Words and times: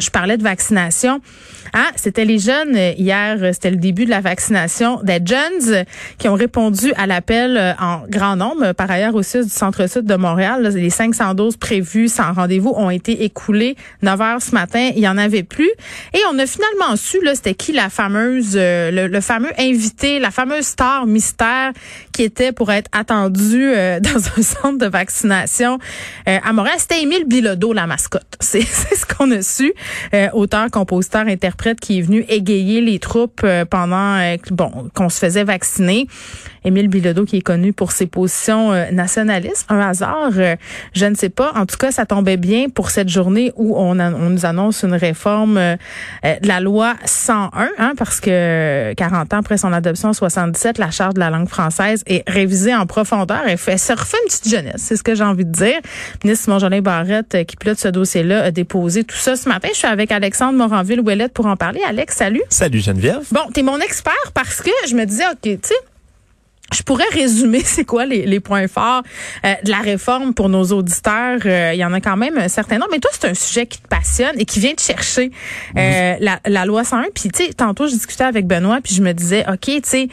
je 0.00 0.10
parlais 0.10 0.36
de 0.36 0.42
vaccination. 0.42 1.20
Ah, 1.72 1.90
c'était 1.94 2.24
les 2.24 2.38
jeunes 2.38 2.74
euh, 2.74 2.92
hier, 2.96 3.36
euh, 3.40 3.52
c'était 3.52 3.70
le 3.70 3.76
début 3.76 4.04
de 4.04 4.10
la 4.10 4.20
vaccination 4.20 5.00
des 5.02 5.20
jeunes 5.24 5.84
qui 6.18 6.28
ont 6.28 6.34
répondu 6.34 6.92
à 6.96 7.06
l'appel 7.06 7.56
euh, 7.56 7.72
en 7.78 8.02
grand 8.08 8.34
nombre. 8.34 8.72
Par 8.72 8.90
ailleurs, 8.90 9.14
aussi 9.14 9.40
du 9.42 9.48
centre-sud 9.48 10.04
de 10.04 10.14
Montréal, 10.16 10.66
les 10.74 10.90
500 10.90 11.34
doses 11.34 11.56
prévues 11.56 12.08
sans 12.08 12.32
rendez-vous 12.32 12.72
ont 12.76 12.90
été 12.90 13.24
écoulées 13.24 13.76
9 14.02 14.20
heures 14.20 14.42
ce 14.42 14.52
matin. 14.52 14.90
Il 14.96 15.02
y 15.02 15.08
en 15.08 15.16
avait 15.16 15.42
plus. 15.42 15.70
Et 16.12 16.18
on 16.32 16.38
a 16.38 16.46
finalement 16.46 16.96
su, 16.96 17.22
là, 17.22 17.34
c'était 17.34 17.54
qui 17.54 17.72
la 17.72 17.88
fameuse, 17.88 18.56
le, 18.56 19.20
fameux 19.20 19.52
invité, 19.58 20.18
la 20.18 20.30
fameuse 20.30 20.66
star 20.66 21.06
mystère 21.06 21.72
qui 22.12 22.24
était 22.24 22.52
pour 22.52 22.72
être 22.72 22.88
attendu 22.92 23.70
dans 24.00 24.20
un 24.36 24.42
centre 24.42 24.78
de 24.78 24.86
vaccination 24.86 25.78
à 26.26 26.52
Montréal. 26.52 26.76
C'était 26.78 27.02
Émile 27.02 27.26
Bilodeau, 27.26 27.72
la 27.72 27.86
mascotte. 27.86 28.36
C'est 28.40 28.62
ce 28.66 29.06
qu'on 29.06 29.30
a 29.30 29.42
su. 29.42 29.72
Auteur, 30.32 30.70
compositeur, 30.70 31.26
interprète 31.26 31.80
qui 31.80 31.98
est 31.98 32.02
venu 32.02 32.24
égayer 32.28 32.80
les 32.80 32.98
troupes 32.98 33.40
euh, 33.44 33.64
pendant 33.64 34.18
euh, 34.18 34.36
bon 34.50 34.70
qu'on 34.94 35.08
se 35.08 35.18
faisait 35.18 35.44
vacciner. 35.44 36.06
Émile 36.64 36.88
Bilodeau 36.88 37.24
qui 37.24 37.38
est 37.38 37.42
connu 37.42 37.72
pour 37.72 37.92
ses 37.92 38.06
positions 38.06 38.72
euh, 38.72 38.90
nationalistes. 38.90 39.66
Un 39.68 39.80
hasard, 39.80 40.30
je 40.32 41.06
ne 41.06 41.14
sais 41.14 41.28
pas. 41.28 41.52
En 41.54 41.66
tout 41.66 41.76
cas, 41.76 41.90
ça 41.90 42.06
tombait 42.06 42.36
bien 42.36 42.68
pour 42.68 42.90
cette 42.90 43.08
journée 43.08 43.52
où 43.56 43.76
on, 43.76 43.98
on 43.98 44.30
nous 44.30 44.46
annonce 44.46 44.82
une 44.82 44.94
réforme 44.94 45.54
de 45.58 46.48
la 46.48 46.60
loi 46.60 46.94
101, 47.04 47.68
hein, 47.78 47.92
parce 47.96 48.20
que 48.20 48.92
40 48.94 49.34
ans 49.34 49.38
après 49.38 49.58
son 49.58 49.72
adoption 49.72 50.10
en 50.10 50.12
77, 50.12 50.78
la 50.78 50.90
charte 50.90 51.14
de 51.14 51.20
la 51.20 51.30
langue 51.30 51.48
française 51.48 52.02
est 52.06 52.28
révisée 52.28 52.74
en 52.74 52.86
profondeur 52.86 53.46
et 53.48 53.56
fait 53.56 53.78
se 53.78 53.92
refait 53.92 54.16
une 54.24 54.28
petite 54.28 54.48
jeunesse. 54.48 54.76
C'est 54.78 54.96
ce 54.96 55.02
que 55.02 55.14
j'ai 55.14 55.24
envie 55.24 55.44
de 55.44 55.52
dire. 55.52 55.80
Le 56.22 56.28
ministre 56.28 56.80
Barrette, 56.80 57.36
qui 57.46 57.56
pilote 57.56 57.78
ce 57.78 57.88
dossier-là, 57.88 58.44
a 58.44 58.50
déposé 58.50 59.04
tout 59.04 59.16
ça 59.16 59.36
ce 59.36 59.48
matin. 59.48 59.68
Je 59.72 59.78
suis 59.78 59.88
avec 59.88 60.12
Alexandre 60.12 60.58
Moranville-Ouellette 60.58 61.32
pour 61.32 61.46
en 61.46 61.56
parler. 61.56 61.80
Alex, 61.86 62.16
salut. 62.16 62.42
Salut 62.48 62.80
Geneviève. 62.80 63.26
Bon, 63.32 63.40
t'es 63.52 63.62
mon 63.62 63.78
expert 63.80 64.12
parce 64.34 64.60
que 64.62 64.70
je 64.88 64.94
me 64.94 65.04
disais, 65.04 65.24
OK, 65.26 65.40
tu 65.42 65.58
sais, 65.62 65.74
je 66.74 66.82
pourrais 66.82 67.08
résumer 67.12 67.60
c'est 67.64 67.84
quoi 67.84 68.06
les, 68.06 68.26
les 68.26 68.40
points 68.40 68.68
forts 68.68 69.02
euh, 69.44 69.54
de 69.64 69.70
la 69.70 69.78
réforme 69.78 70.34
pour 70.34 70.48
nos 70.48 70.64
auditeurs. 70.64 71.40
Euh, 71.44 71.72
il 71.74 71.78
y 71.78 71.84
en 71.84 71.92
a 71.92 72.00
quand 72.00 72.16
même 72.16 72.38
un 72.38 72.48
certain 72.48 72.78
nombre. 72.78 72.90
Mais 72.92 73.00
toi, 73.00 73.10
c'est 73.12 73.28
un 73.28 73.34
sujet 73.34 73.66
qui 73.66 73.80
te 73.80 73.88
passionne 73.88 74.38
et 74.38 74.44
qui 74.44 74.60
vient 74.60 74.74
te 74.74 74.82
chercher 74.82 75.30
euh, 75.76 76.14
la, 76.20 76.40
la 76.46 76.64
loi 76.64 76.84
101. 76.84 77.06
Puis 77.14 77.30
tu 77.30 77.44
sais, 77.44 77.52
tantôt 77.52 77.86
je 77.86 77.92
discutais 77.92 78.24
avec 78.24 78.46
Benoît 78.46 78.80
puis 78.82 78.94
je 78.94 79.02
me 79.02 79.12
disais, 79.12 79.44
ok, 79.48 79.60
tu 79.64 79.80
sais, 79.84 80.08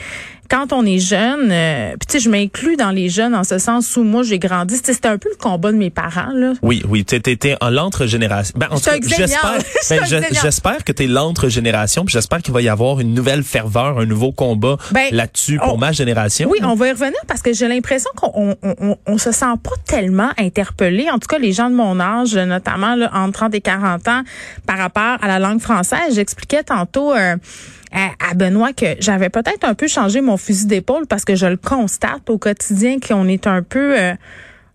quand 0.50 0.74
on 0.74 0.86
est 0.86 1.00
jeune, 1.00 1.50
euh, 1.52 1.92
puis 1.92 2.08
tu 2.08 2.14
sais, 2.14 2.20
je 2.20 2.30
m'inclus 2.30 2.76
dans 2.76 2.92
les 2.92 3.10
jeunes 3.10 3.36
en 3.36 3.44
ce 3.44 3.58
sens 3.58 3.96
où 3.98 4.04
moi 4.04 4.24
j'ai 4.24 4.40
grandi. 4.40 4.76
C'était 4.82 5.08
un 5.08 5.18
peu 5.18 5.30
le 5.30 5.36
combat 5.36 5.72
de 5.72 5.78
mes 5.78 5.90
parents 5.90 6.32
là. 6.34 6.54
Oui, 6.62 6.84
oui, 6.88 7.06
t'étais 7.06 7.56
en 7.62 7.70
l'entre 7.70 8.06
génération. 8.06 8.54
Ben, 8.58 8.68
j'espère, 8.74 9.60
ben, 9.90 10.24
j'espère 10.42 10.84
que 10.84 10.92
t'es 10.92 11.08
l'entre 11.08 11.50
génération, 11.50 12.06
puis 12.06 12.14
j'espère 12.14 12.42
qu'il 12.42 12.54
va 12.54 12.62
y 12.62 12.70
avoir 12.70 13.00
une 13.00 13.14
nouvelle 13.14 13.44
ferveur, 13.44 14.00
un 14.00 14.06
nouveau 14.06 14.32
combat 14.32 14.78
ben, 14.92 15.10
là-dessus 15.12 15.60
pour 15.60 15.78
ma 15.78 15.92
génération. 15.92 16.50
Oui, 16.50 16.60
on 16.64 16.76
va 16.76 16.88
y 16.88 16.92
revenir 16.92 17.20
parce 17.28 17.42
que 17.42 17.54
j'ai 17.54 17.68
l'impression 17.68 18.10
qu'on 18.16 18.56
on, 18.64 18.98
on, 19.06 19.18
se 19.18 19.32
sent 19.32 19.46
pas 19.64 19.76
tellement 19.86 20.30
interpellé. 20.38 21.10
En 21.10 21.20
tout 21.20 21.28
cas, 21.28 21.38
les 21.38 21.52
gens 21.52 21.70
de 21.70 21.76
mon 21.76 22.00
âge, 22.00 22.36
notamment 22.36 22.96
là, 22.96 23.10
entre 23.14 23.34
30 23.40 23.56
et 23.56 23.62
40 23.62 24.08
ans, 24.08 24.24
par 24.66 24.78
rapport 24.78 25.18
à 25.22 25.28
la 25.28 25.40
langue 25.40 25.60
française. 25.60 26.16
J'expliquais 26.16 26.64
tantôt. 26.64 27.14
Euh, 27.14 27.36
à, 27.92 28.34
Benoît 28.36 28.74
que 28.74 28.86
j'avais 29.00 29.30
peut-être 29.30 29.64
un 29.64 29.74
peu 29.74 29.88
changé 29.88 30.22
mon 30.22 30.38
fusil 30.38 30.66
d'épaule 30.66 31.08
parce 31.08 31.26
que 31.26 31.36
je 31.36 31.46
le 31.46 31.58
constate 31.58 32.30
au 32.30 32.38
quotidien 32.38 32.98
qu'on 33.00 33.28
est 33.28 33.48
un 33.48 33.64
peu 33.64 34.00
euh, 34.00 34.14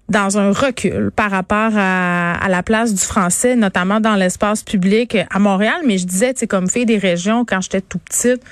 dans 0.09 0.39
un 0.39 0.53
recul 0.53 1.11
par 1.15 1.31
rapport 1.31 1.73
à, 1.77 2.35
à, 2.35 2.49
la 2.49 2.63
place 2.63 2.95
du 2.95 3.03
français, 3.03 3.55
notamment 3.57 4.01
dans 4.01 4.15
l'espace 4.15 4.63
public 4.63 5.17
à 5.31 5.39
Montréal. 5.39 5.83
Mais 5.87 5.99
je 5.99 6.07
disais, 6.07 6.33
c'est 6.37 6.47
comme 6.47 6.69
fait 6.69 6.85
des 6.85 6.99
régions 6.99 7.45
quand 7.45 7.61
j'étais 7.61 7.83
tout 7.83 7.99
petite 7.99 8.43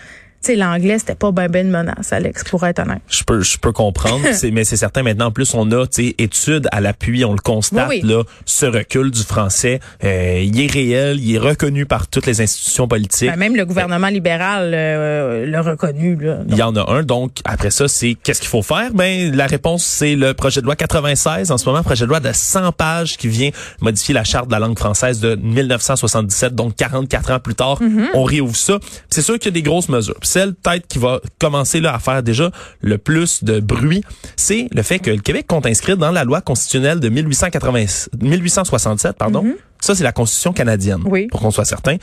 sais, 0.40 0.56
l'anglais, 0.56 0.98
c'était 0.98 1.14
pas 1.14 1.30
ben 1.32 1.48
ben 1.48 1.66
une 1.66 1.72
menace, 1.72 2.12
Alex, 2.12 2.44
pour 2.44 2.66
être 2.66 2.80
honnête. 2.80 3.02
Je 3.08 3.24
peux, 3.24 3.42
je 3.42 3.58
peux 3.58 3.72
comprendre, 3.72 4.24
mais 4.52 4.64
c'est 4.64 4.76
certain 4.76 5.02
maintenant, 5.02 5.26
en 5.26 5.30
plus, 5.30 5.54
on 5.54 5.70
a, 5.72 5.86
tu 5.86 6.14
études 6.18 6.68
à 6.72 6.80
l'appui, 6.80 7.24
on 7.24 7.32
le 7.32 7.38
constate, 7.38 8.02
là, 8.02 8.22
ce 8.46 8.66
recul 8.66 9.10
du 9.10 9.22
français, 9.22 9.80
euh, 10.04 10.40
il 10.42 10.60
est 10.60 10.70
réel, 10.70 11.20
il 11.20 11.34
est 11.34 11.38
reconnu 11.38 11.86
par 11.86 12.08
toutes 12.08 12.26
les 12.26 12.40
institutions 12.40 12.88
politiques. 12.88 13.30
Ben, 13.30 13.36
même 13.36 13.56
le 13.56 13.64
gouvernement 13.64 14.08
libéral 14.08 14.72
euh, 14.74 15.46
l'a 15.46 15.62
reconnu, 15.62 16.16
là. 16.16 16.38
Il 16.48 16.56
y 16.56 16.62
en 16.62 16.74
a 16.76 16.90
un, 16.90 17.02
donc, 17.02 17.32
après 17.44 17.70
ça, 17.70 17.88
c'est 17.88 18.16
qu'est-ce 18.22 18.40
qu'il 18.40 18.48
faut 18.48 18.62
faire? 18.62 18.92
Ben, 18.94 19.34
la 19.34 19.46
réponse, 19.46 19.84
c'est 19.84 20.16
le 20.16 20.34
projet 20.34 20.60
de 20.60 20.66
loi 20.66 20.76
96, 20.76 21.50
en 21.50 21.58
ce 21.58 21.66
moment, 21.66 21.82
projet 21.82 22.04
de 22.04 22.08
loi 22.10 22.20
de 22.20 22.30
100 22.32 22.72
pages 22.72 23.16
qui 23.16 23.28
vient 23.28 23.50
modifier 23.80 24.14
la 24.14 24.24
charte 24.24 24.46
de 24.46 24.52
la 24.52 24.58
langue 24.58 24.78
française 24.78 25.20
de 25.20 25.34
1977, 25.34 26.54
donc 26.54 26.76
44 26.76 27.32
ans 27.32 27.40
plus 27.40 27.54
tard, 27.54 27.80
mm-hmm. 27.80 28.08
on 28.14 28.24
réouvre 28.24 28.56
ça. 28.56 28.78
C'est 29.10 29.22
sûr 29.22 29.38
qu'il 29.38 29.46
y 29.46 29.48
a 29.48 29.52
des 29.52 29.62
grosses 29.62 29.88
mesures 29.88 30.16
celle 30.30 30.54
peut-être 30.54 30.86
qui 30.86 30.98
va 30.98 31.20
commencer 31.38 31.80
là 31.80 31.94
à 31.94 31.98
faire 31.98 32.22
déjà 32.22 32.50
le 32.80 32.98
plus 32.98 33.42
de 33.42 33.60
bruit, 33.60 34.02
c'est 34.36 34.68
le 34.72 34.82
fait 34.82 34.98
que 34.98 35.10
le 35.10 35.20
Québec 35.20 35.46
compte 35.48 35.66
inscrire 35.66 35.96
dans 35.96 36.12
la 36.12 36.24
loi 36.24 36.40
constitutionnelle 36.40 37.00
de 37.00 37.08
1880, 37.08 38.08
1867, 38.20 39.16
pardon. 39.16 39.44
Mm-hmm. 39.44 39.56
Ça, 39.80 39.94
c'est 39.94 40.04
la 40.04 40.12
Constitution 40.12 40.52
canadienne, 40.52 41.00
oui. 41.04 41.26
pour 41.28 41.40
qu'on 41.40 41.50
soit 41.50 41.64
certain 41.64 41.96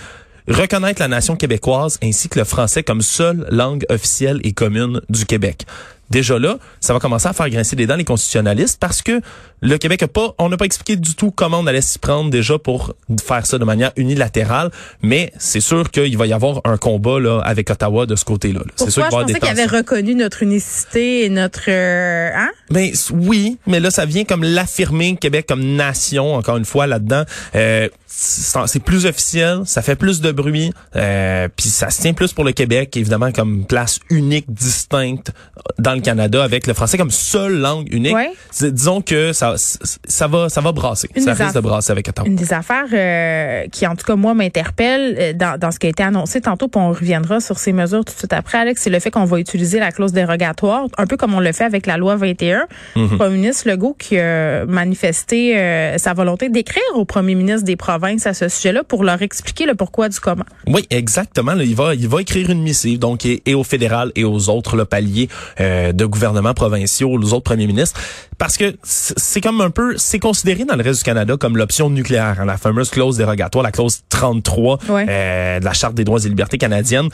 reconnaître 0.48 1.02
la 1.02 1.10
nation 1.10 1.36
québécoise 1.36 2.00
ainsi 2.02 2.30
que 2.30 2.40
le 2.40 2.46
français 2.46 2.82
comme 2.82 3.02
seule 3.02 3.46
langue 3.52 3.86
officielle 3.90 4.40
et 4.46 4.54
commune 4.54 5.02
du 5.10 5.26
Québec 5.26 5.66
déjà 6.10 6.40
là, 6.40 6.58
ça 6.80 6.94
va 6.94 7.00
commencer 7.00 7.28
à 7.28 7.34
faire 7.34 7.50
grincer 7.50 7.76
les 7.76 7.88
dents 7.88 7.96
les 7.96 8.06
constitutionnalistes 8.06 8.80
parce 8.80 9.02
que 9.02 9.22
le 9.62 9.78
Québec 9.78 10.03
a 10.03 10.07
pas, 10.07 10.35
on 10.38 10.50
n'a 10.50 10.57
pas 10.57 10.66
expliqué 10.66 10.95
du 10.95 11.16
tout 11.16 11.31
comment 11.31 11.59
on 11.59 11.68
allait 11.68 11.81
s'y 11.81 12.00
prendre 12.00 12.29
déjà 12.29 12.59
pour 12.59 12.94
faire 13.25 13.45
ça 13.45 13.57
de 13.57 13.66
manière 13.66 13.91
unilatérale, 13.95 14.72
mais 15.01 15.31
c'est 15.40 15.62
sûr 15.62 15.90
qu'il 15.90 16.18
va 16.18 16.28
y 16.28 16.34
avoir 16.34 16.62
un 16.63 16.78
combat 16.78 17.19
là 17.19 17.40
avec 17.44 17.69
Ottawa 17.69 18.06
de 18.06 18.16
ce 18.16 18.25
côté-là. 18.25 18.62
C'est 18.75 18.91
sûr 18.91 19.07
qu'il 19.07 19.45
y 19.45 19.47
avait 19.47 19.66
reconnu 19.66 20.16
notre 20.16 20.44
unicité 20.44 21.25
et 21.25 21.29
notre 21.29 21.69
euh, 21.69 22.31
hein? 22.35 22.50
Ben 22.69 22.91
oui, 23.12 23.57
mais 23.66 23.79
là 23.79 23.90
ça 23.90 24.06
vient 24.06 24.25
comme 24.25 24.44
l'affirmer 24.44 25.16
Québec 25.16 25.45
comme 25.47 25.63
nation 25.63 26.35
encore 26.35 26.57
une 26.57 26.66
fois 26.66 26.88
là-dedans. 26.88 27.24
Euh, 27.56 27.89
c'est 28.09 28.81
plus 28.81 29.06
officiel, 29.06 29.62
ça 29.66 29.81
fait 29.81 29.95
plus 29.95 30.22
de 30.22 30.31
bruit, 30.31 30.72
euh, 30.95 31.47
puis 31.56 31.69
ça 31.69 31.89
se 31.89 32.01
tient 32.01 32.13
plus 32.13 32.34
pour 32.34 32.44
le 32.44 32.51
Québec 32.51 32.95
évidemment 32.95 33.31
comme 33.31 33.66
place 33.66 34.00
unique, 34.09 34.45
distincte 34.50 35.31
dans 35.78 35.94
le 35.94 36.01
Canada 36.01 36.44
avec 36.44 36.68
le 36.68 36.74
français 36.74 36.97
comme 36.97 37.12
seule 37.12 37.59
langue 37.59 37.88
unique. 37.91 38.16
Disons 38.59 39.01
que 39.01 39.34
ça, 39.34 39.47
ça 39.58 40.28
va, 40.28 40.50
ça 40.50 40.62
va 40.62 40.72
brasser. 40.72 41.09
ça 41.18 41.34
risque 41.34 41.56
de 41.56 41.59
brasser 41.59 41.91
avec 41.91 42.08
Ottawa. 42.08 42.28
Une 42.28 42.35
des 42.35 42.53
affaires 42.53 42.88
euh, 42.91 43.68
qui, 43.72 43.85
en 43.88 43.96
tout 43.96 44.06
cas, 44.06 44.16
moi, 44.16 44.34
m'interpelle 44.34 45.16
euh, 45.19 45.34
dans, 45.34 45.59
dans 45.59 45.72
ce 45.72 45.80
qui 45.80 45.88
a 45.88 45.90
été 45.90 46.03
annoncé 46.03 46.41
tantôt, 46.41 46.68
puis 46.68 46.81
on 46.81 46.90
reviendra 46.90 47.40
sur 47.40 47.59
ces 47.59 47.74
mesures 47.74 48.03
tout 48.06 48.13
de 48.13 48.18
suite 48.19 48.34
après, 48.34 48.57
Alex, 48.57 48.81
c'est 48.81 48.90
le 48.90 49.00
fait 49.00 49.12
qu'on 49.12 49.25
va 49.25 49.40
utiliser 49.40 49.80
la 49.80 49.91
clause 49.91 50.12
dérogatoire, 50.12 50.88
un 50.97 51.06
peu 51.06 51.18
comme 51.18 51.34
on 51.34 51.40
le 51.40 51.52
fait 51.52 51.63
avec 51.63 51.86
la 51.86 51.97
loi 51.97 52.16
21. 52.16 52.68
Mm-hmm. 52.96 53.12
Le 53.12 53.18
premier 53.18 53.36
ministre 53.36 53.69
Legault 53.69 53.96
qui 53.97 54.18
a 54.18 54.66
manifesté 54.66 55.57
euh, 55.57 55.97
sa 55.97 56.13
volonté 56.13 56.50
d'écrire 56.50 56.84
au 56.96 57.06
premier 57.06 57.36
ministre 57.36 57.63
des 57.63 57.75
provinces 57.75 58.25
à 58.28 58.34
ce 58.34 58.50
sujet-là 58.50 58.84
pour 58.84 59.03
leur 59.03 59.22
expliquer 59.22 59.66
le 59.66 59.75
pourquoi 59.75 60.09
du 60.09 60.19
comment. 60.19 60.46
Oui, 60.68 60.86
exactement. 60.90 61.53
il 61.53 61.75
va, 61.75 61.96
il 61.96 62.07
va 62.07 62.22
écrire 62.22 62.50
une 62.50 62.62
missive, 62.62 63.00
donc 63.00 63.25
et, 63.25 63.53
au 63.53 63.63
fédéral 63.63 64.12
et 64.16 64.24
aux 64.24 64.50
autres 64.50 64.75
le 64.75 64.86
paliers 64.86 65.30
de 65.59 66.06
gouvernements 66.06 66.53
provinciaux, 66.53 67.12
aux 67.12 67.34
autres 67.34 67.44
premiers 67.44 67.68
ministres, 67.68 68.00
parce 68.38 68.58
que 68.58 68.75
c'est 68.84 69.42
comme 69.42 69.62
un 69.62 69.70
peu, 69.70 69.98
c'est 69.98 70.20
considéré 70.20 70.66
dans 70.66 70.75
le 70.75 70.84
reste 70.84 71.00
du 71.00 71.03
Canada 71.06 71.36
comme 71.38 71.58
l'option 71.58 71.90
nucléaire, 71.90 72.38
hein, 72.40 72.46
la 72.46 72.58
fameuse 72.58 72.90
clause 72.90 73.18
dérogatoire, 73.18 73.64
la 73.64 73.72
clause 73.72 74.02
33 74.09 74.80
euh, 74.90 75.59
de 75.59 75.66
la 75.66 75.74
Charte 75.74 75.96
des 75.96 76.03
droits 76.03 76.20
et 76.24 76.30
libertés 76.30 76.58
canadienne 76.58 77.09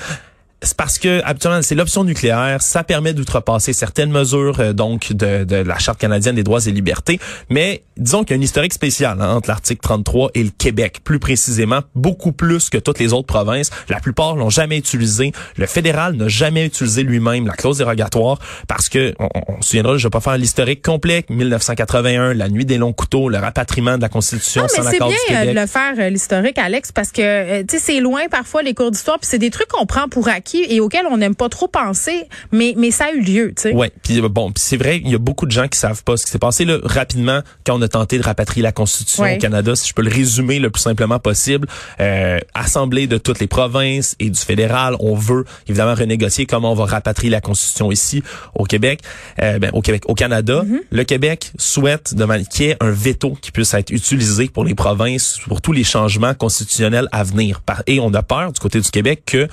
c'est 0.63 0.77
parce 0.77 0.97
que 0.97 1.21
habituellement 1.23 1.61
c'est 1.61 1.75
l'option 1.75 2.03
nucléaire, 2.03 2.61
ça 2.61 2.83
permet 2.83 3.13
d'outrepasser 3.13 3.73
certaines 3.73 4.11
mesures 4.11 4.59
euh, 4.59 4.73
donc 4.73 5.11
de, 5.11 5.43
de, 5.43 5.57
la 5.57 5.77
charte 5.77 5.99
canadienne 5.99 6.35
des 6.35 6.43
droits 6.43 6.65
et 6.65 6.71
libertés, 6.71 7.19
mais 7.49 7.83
disons 7.97 8.23
qu'il 8.23 8.31
y 8.31 8.33
a 8.33 8.37
une 8.37 8.43
historique 8.43 8.73
spéciale 8.73 9.21
hein, 9.21 9.35
entre 9.35 9.49
l'article 9.49 9.81
33 9.81 10.31
et 10.33 10.43
le 10.43 10.49
Québec, 10.49 11.01
plus 11.03 11.19
précisément 11.19 11.81
beaucoup 11.95 12.31
plus 12.31 12.69
que 12.69 12.77
toutes 12.77 12.99
les 12.99 13.13
autres 13.13 13.27
provinces. 13.27 13.69
La 13.89 13.99
plupart 13.99 14.35
l'ont 14.35 14.49
jamais 14.49 14.77
utilisé. 14.77 15.31
Le 15.57 15.67
fédéral 15.67 16.15
n'a 16.15 16.27
jamais 16.27 16.65
utilisé 16.65 17.03
lui-même 17.03 17.45
la 17.45 17.53
clause 17.53 17.77
dérogatoire 17.77 18.39
parce 18.67 18.89
que 18.89 19.13
on, 19.19 19.29
on 19.47 19.61
se 19.61 19.69
souviendra, 19.69 19.97
je 19.97 20.07
vais 20.07 20.11
pas 20.11 20.21
faire 20.21 20.37
l'historique 20.37 20.81
complet. 20.81 21.25
1981, 21.29 22.33
la 22.33 22.49
nuit 22.49 22.65
des 22.65 22.77
longs 22.77 22.93
couteaux, 22.93 23.29
le 23.29 23.37
rapatriement 23.37 23.97
de 23.97 24.01
la 24.01 24.09
Constitution 24.09 24.67
sans 24.67 24.83
l'accord 24.83 25.09
du 25.09 25.15
Québec. 25.15 25.19
C'est 25.27 25.43
bien 25.43 25.53
de 25.53 25.59
le 25.59 25.67
faire 25.67 25.93
euh, 25.99 26.09
l'historique, 26.09 26.57
Alex, 26.57 26.91
parce 26.91 27.11
que 27.11 27.21
euh, 27.21 27.63
tu 27.67 27.77
sais 27.77 27.83
c'est 27.83 27.99
loin 27.99 28.21
parfois 28.29 28.63
les 28.63 28.73
cours 28.73 28.91
d'histoire, 28.91 29.19
puis 29.19 29.27
c'est 29.29 29.39
des 29.39 29.51
trucs 29.51 29.67
qu'on 29.67 29.85
prend 29.85 30.07
pour 30.07 30.29
acquis 30.29 30.52
et 30.59 30.79
auquel 30.79 31.05
on 31.09 31.17
n'aime 31.17 31.35
pas 31.35 31.49
trop 31.49 31.67
penser, 31.67 32.27
mais, 32.51 32.73
mais 32.77 32.91
ça 32.91 33.05
a 33.05 33.11
eu 33.11 33.21
lieu, 33.21 33.53
tu 33.55 33.63
sais. 33.63 33.73
Ouais, 33.73 33.91
puis 34.03 34.21
bon, 34.21 34.51
puis 34.51 34.63
c'est 34.63 34.77
vrai, 34.77 35.01
il 35.03 35.09
y 35.09 35.15
a 35.15 35.19
beaucoup 35.19 35.45
de 35.45 35.51
gens 35.51 35.67
qui 35.67 35.77
savent 35.77 36.03
pas 36.03 36.17
ce 36.17 36.25
qui 36.25 36.31
s'est 36.31 36.39
passé 36.39 36.65
là 36.65 36.77
rapidement 36.83 37.41
quand 37.65 37.77
on 37.77 37.81
a 37.81 37.87
tenté 37.87 38.17
de 38.17 38.23
rapatrier 38.23 38.61
la 38.61 38.71
Constitution 38.71 39.23
au 39.23 39.37
Canada, 39.37 39.75
si 39.75 39.89
je 39.89 39.93
peux 39.93 40.01
le 40.01 40.11
résumer 40.11 40.59
le 40.59 40.69
plus 40.69 40.81
simplement 40.81 41.19
possible. 41.19 41.67
Euh, 41.99 42.39
assemblée 42.53 43.07
de 43.07 43.17
toutes 43.17 43.39
les 43.39 43.47
provinces 43.47 44.15
et 44.19 44.29
du 44.29 44.39
fédéral, 44.39 44.95
on 44.99 45.15
veut 45.15 45.45
évidemment 45.67 45.95
renégocier 45.95 46.45
comment 46.45 46.71
on 46.71 46.75
va 46.75 46.85
rapatrier 46.85 47.29
la 47.29 47.41
Constitution 47.41 47.91
ici 47.91 48.23
au 48.55 48.65
Québec, 48.65 49.01
euh, 49.41 49.59
ben, 49.59 49.71
au 49.73 49.81
Québec, 49.81 50.03
au 50.07 50.13
Canada. 50.13 50.63
Mm-hmm. 50.63 50.79
Le 50.91 51.03
Québec 51.03 51.51
souhaite 51.57 52.13
qu'il 52.51 52.65
y 52.65 52.69
ait 52.69 52.77
un 52.79 52.91
veto 52.91 53.37
qui 53.41 53.51
puisse 53.51 53.73
être 53.73 53.91
utilisé 53.91 54.47
pour 54.47 54.65
les 54.65 54.75
provinces 54.75 55.39
pour 55.47 55.61
tous 55.61 55.71
les 55.71 55.83
changements 55.83 56.33
constitutionnels 56.33 57.07
à 57.11 57.23
venir. 57.23 57.61
Et 57.87 57.99
on 57.99 58.13
a 58.13 58.23
peur 58.23 58.51
du 58.51 58.59
côté 58.59 58.79
du 58.79 58.89
Québec 58.89 59.23
que 59.25 59.47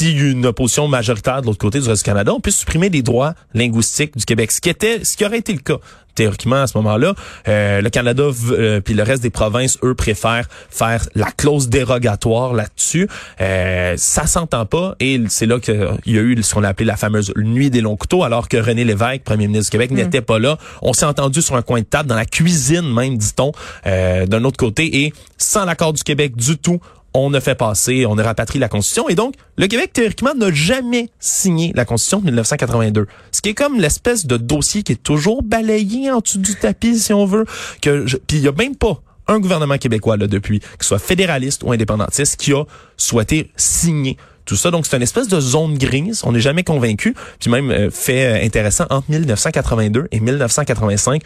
y 0.00 0.20
a 0.20 0.39
une 0.40 0.46
opposition 0.46 0.88
majoritaire 0.88 1.42
de 1.42 1.46
l'autre 1.46 1.58
côté 1.58 1.80
du 1.80 1.88
reste 1.88 2.02
du 2.02 2.10
Canada, 2.10 2.32
on 2.34 2.40
puisse 2.40 2.56
supprimer 2.56 2.90
des 2.90 3.02
droits 3.02 3.34
linguistiques 3.54 4.16
du 4.16 4.24
Québec, 4.24 4.50
ce 4.52 4.60
qui 4.60 4.70
était, 4.70 5.04
ce 5.04 5.16
qui 5.16 5.24
aurait 5.24 5.38
été 5.38 5.52
le 5.52 5.60
cas 5.60 5.78
théoriquement 6.14 6.56
à 6.56 6.66
ce 6.66 6.76
moment-là. 6.78 7.14
Euh, 7.48 7.80
le 7.80 7.88
Canada 7.90 8.24
euh, 8.50 8.80
puis 8.80 8.94
le 8.94 9.02
reste 9.02 9.22
des 9.22 9.30
provinces, 9.30 9.78
eux, 9.82 9.94
préfèrent 9.94 10.46
faire 10.68 11.08
la 11.14 11.30
clause 11.30 11.68
dérogatoire 11.68 12.52
là-dessus. 12.52 13.08
Euh, 13.40 13.94
ça 13.96 14.26
s'entend 14.26 14.66
pas 14.66 14.96
et 15.00 15.20
c'est 15.28 15.46
là 15.46 15.58
qu'il 15.60 15.88
y 16.06 16.18
a 16.18 16.20
eu 16.20 16.42
ce 16.42 16.54
qu'on 16.54 16.64
a 16.64 16.68
appelé 16.68 16.86
la 16.86 16.96
fameuse 16.96 17.32
nuit 17.36 17.70
des 17.70 17.80
longs 17.80 17.96
couteaux, 17.96 18.24
alors 18.24 18.48
que 18.48 18.56
René 18.56 18.84
Lévesque, 18.84 19.22
premier 19.24 19.46
ministre 19.46 19.70
du 19.70 19.70
Québec, 19.70 19.92
mm. 19.92 19.94
n'était 19.94 20.20
pas 20.20 20.38
là. 20.38 20.58
On 20.82 20.92
s'est 20.92 21.06
entendu 21.06 21.42
sur 21.42 21.56
un 21.56 21.62
coin 21.62 21.80
de 21.80 21.86
table, 21.86 22.08
dans 22.08 22.16
la 22.16 22.26
cuisine 22.26 22.92
même, 22.92 23.16
dit-on, 23.16 23.52
euh, 23.86 24.26
d'un 24.26 24.44
autre 24.44 24.58
côté, 24.58 25.04
et 25.04 25.12
sans 25.38 25.64
l'accord 25.64 25.92
du 25.92 26.02
Québec 26.02 26.36
du 26.36 26.58
tout, 26.58 26.80
on 27.14 27.34
a 27.34 27.40
fait 27.40 27.54
passer, 27.54 28.06
on 28.06 28.16
a 28.18 28.22
rapatrié 28.22 28.60
la 28.60 28.68
Constitution. 28.68 29.08
Et 29.08 29.14
donc, 29.14 29.34
le 29.56 29.66
Québec, 29.66 29.92
théoriquement, 29.92 30.34
n'a 30.34 30.52
jamais 30.52 31.10
signé 31.18 31.72
la 31.74 31.84
Constitution 31.84 32.20
de 32.20 32.26
1982. 32.26 33.06
Ce 33.32 33.40
qui 33.40 33.50
est 33.50 33.54
comme 33.54 33.80
l'espèce 33.80 34.26
de 34.26 34.36
dossier 34.36 34.82
qui 34.82 34.92
est 34.92 35.02
toujours 35.02 35.42
balayé 35.42 36.10
en 36.10 36.20
dessous 36.20 36.38
du 36.38 36.54
tapis, 36.54 36.98
si 36.98 37.12
on 37.12 37.26
veut. 37.26 37.44
Que 37.82 38.04
Puis 38.04 38.38
il 38.38 38.42
y 38.42 38.48
a 38.48 38.52
même 38.52 38.76
pas 38.76 39.00
un 39.26 39.38
gouvernement 39.38 39.78
québécois, 39.78 40.16
là, 40.16 40.26
depuis, 40.26 40.60
qu'il 40.60 40.82
soit 40.82 40.98
fédéraliste 40.98 41.62
ou 41.62 41.72
indépendantiste, 41.72 42.40
qui 42.40 42.52
a 42.52 42.64
souhaité 42.96 43.50
signer 43.56 44.16
tout 44.44 44.56
ça. 44.56 44.70
Donc, 44.70 44.86
c'est 44.86 44.96
une 44.96 45.02
espèce 45.02 45.28
de 45.28 45.38
zone 45.38 45.78
grise. 45.78 46.22
On 46.24 46.32
n'est 46.32 46.40
jamais 46.40 46.64
convaincu. 46.64 47.14
Puis 47.38 47.50
même, 47.50 47.70
euh, 47.70 47.90
fait 47.90 48.24
euh, 48.24 48.44
intéressant, 48.44 48.86
entre 48.90 49.08
1982 49.08 50.08
et 50.10 50.18
1985, 50.18 51.22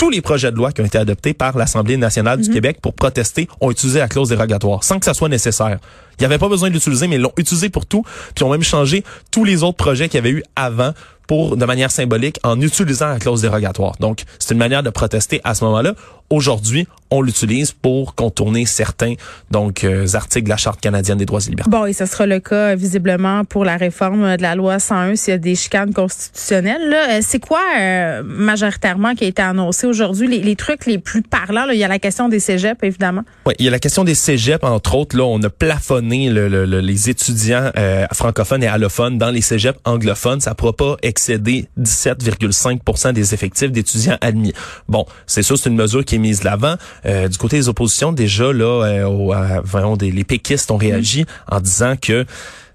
tous 0.00 0.08
les 0.08 0.22
projets 0.22 0.50
de 0.50 0.56
loi 0.56 0.72
qui 0.72 0.80
ont 0.80 0.86
été 0.86 0.96
adoptés 0.96 1.34
par 1.34 1.58
l'Assemblée 1.58 1.98
nationale 1.98 2.40
du 2.40 2.48
mhm. 2.48 2.54
Québec 2.54 2.78
pour 2.80 2.94
protester 2.94 3.48
ont 3.60 3.70
utilisé 3.70 3.98
la 3.98 4.08
clause 4.08 4.30
dérogatoire 4.30 4.82
sans 4.82 4.98
que 4.98 5.04
ça 5.04 5.12
soit 5.12 5.28
nécessaire. 5.28 5.78
Il 6.20 6.24
n'y 6.24 6.26
avait 6.26 6.38
pas 6.38 6.48
besoin 6.48 6.68
de 6.68 6.74
l'utiliser, 6.74 7.08
mais 7.08 7.16
ils 7.16 7.22
l'ont 7.22 7.32
utilisé 7.38 7.70
pour 7.70 7.86
tout, 7.86 8.04
puis 8.34 8.44
ont 8.44 8.50
même 8.50 8.62
changé 8.62 9.04
tous 9.30 9.44
les 9.44 9.62
autres 9.62 9.78
projets 9.78 10.08
qu'il 10.08 10.18
y 10.18 10.18
avait 10.18 10.30
eu 10.30 10.42
avant 10.54 10.92
pour, 11.26 11.56
de 11.56 11.64
manière 11.64 11.92
symbolique, 11.92 12.40
en 12.42 12.60
utilisant 12.60 13.08
la 13.08 13.20
clause 13.20 13.40
dérogatoire. 13.40 13.94
Donc, 14.00 14.24
c'est 14.40 14.52
une 14.52 14.58
manière 14.58 14.82
de 14.82 14.90
protester 14.90 15.40
à 15.44 15.54
ce 15.54 15.64
moment-là. 15.64 15.94
Aujourd'hui, 16.28 16.88
on 17.12 17.22
l'utilise 17.22 17.72
pour 17.72 18.14
contourner 18.14 18.66
certains 18.66 19.14
donc 19.50 19.84
euh, 19.84 20.06
articles 20.14 20.44
de 20.44 20.48
la 20.48 20.56
Charte 20.56 20.80
canadienne 20.80 21.18
des 21.18 21.26
droits 21.26 21.40
et 21.44 21.50
libertés. 21.50 21.70
Bon, 21.70 21.86
et 21.86 21.92
ce 21.92 22.06
sera 22.06 22.26
le 22.26 22.40
cas 22.40 22.74
visiblement 22.74 23.44
pour 23.44 23.64
la 23.64 23.76
réforme 23.76 24.36
de 24.36 24.42
la 24.42 24.54
loi 24.56 24.78
101 24.78 25.16
s'il 25.16 25.32
y 25.32 25.34
a 25.34 25.38
des 25.38 25.54
chicanes 25.54 25.92
constitutionnelles. 25.92 26.88
Là, 26.88 27.16
euh, 27.16 27.20
c'est 27.20 27.40
quoi 27.40 27.62
euh, 27.80 28.22
majoritairement 28.24 29.14
qui 29.14 29.24
a 29.24 29.26
été 29.28 29.42
annoncé 29.42 29.86
aujourd'hui? 29.86 30.28
Les, 30.28 30.40
les, 30.40 30.56
trucs 30.56 30.86
les 30.86 30.98
plus 30.98 31.22
parlants 31.22 31.66
là, 31.66 31.74
Il 31.74 31.80
y 31.80 31.84
a 31.84 31.88
la 31.88 31.98
question 32.00 32.28
des 32.28 32.40
cégeps 32.40 32.82
évidemment. 32.82 33.22
Oui, 33.46 33.54
il 33.58 33.64
y 33.64 33.68
a 33.68 33.72
la 33.72 33.80
question 33.80 34.04
des 34.04 34.14
cégeps 34.14 34.64
entre 34.64 34.96
autres. 34.96 35.16
Là, 35.16 35.24
on 35.24 35.40
a 35.42 35.50
plafonné 35.50 36.09
le, 36.10 36.48
le, 36.48 36.64
les 36.80 37.10
étudiants 37.10 37.70
francophones 38.12 38.62
et 38.62 38.66
allophones 38.66 39.18
dans 39.18 39.30
les 39.30 39.40
cégeps 39.40 39.78
anglophones. 39.84 40.40
Ça 40.40 40.50
ne 40.50 40.54
pourra 40.54 40.72
pas 40.72 40.96
excéder 41.02 41.66
17,5% 41.78 43.12
des 43.12 43.34
effectifs 43.34 43.72
d'étudiants 43.72 44.18
admis. 44.20 44.52
Bon, 44.88 45.06
c'est 45.26 45.42
sûr, 45.42 45.58
c'est 45.58 45.68
une 45.68 45.76
mesure 45.76 46.04
qui 46.04 46.16
est 46.16 46.18
mise 46.18 46.40
de 46.40 46.44
l'avant. 46.44 46.74
Euh, 47.06 47.28
du 47.28 47.38
côté 47.38 47.56
des 47.56 47.68
oppositions, 47.68 48.12
déjà 48.12 48.52
là, 48.52 48.84
euh, 48.84 49.96
des, 49.96 50.10
les 50.10 50.24
péquistes 50.24 50.70
ont 50.70 50.76
réagi 50.76 51.24
en 51.50 51.60
disant 51.60 51.94
que 52.00 52.24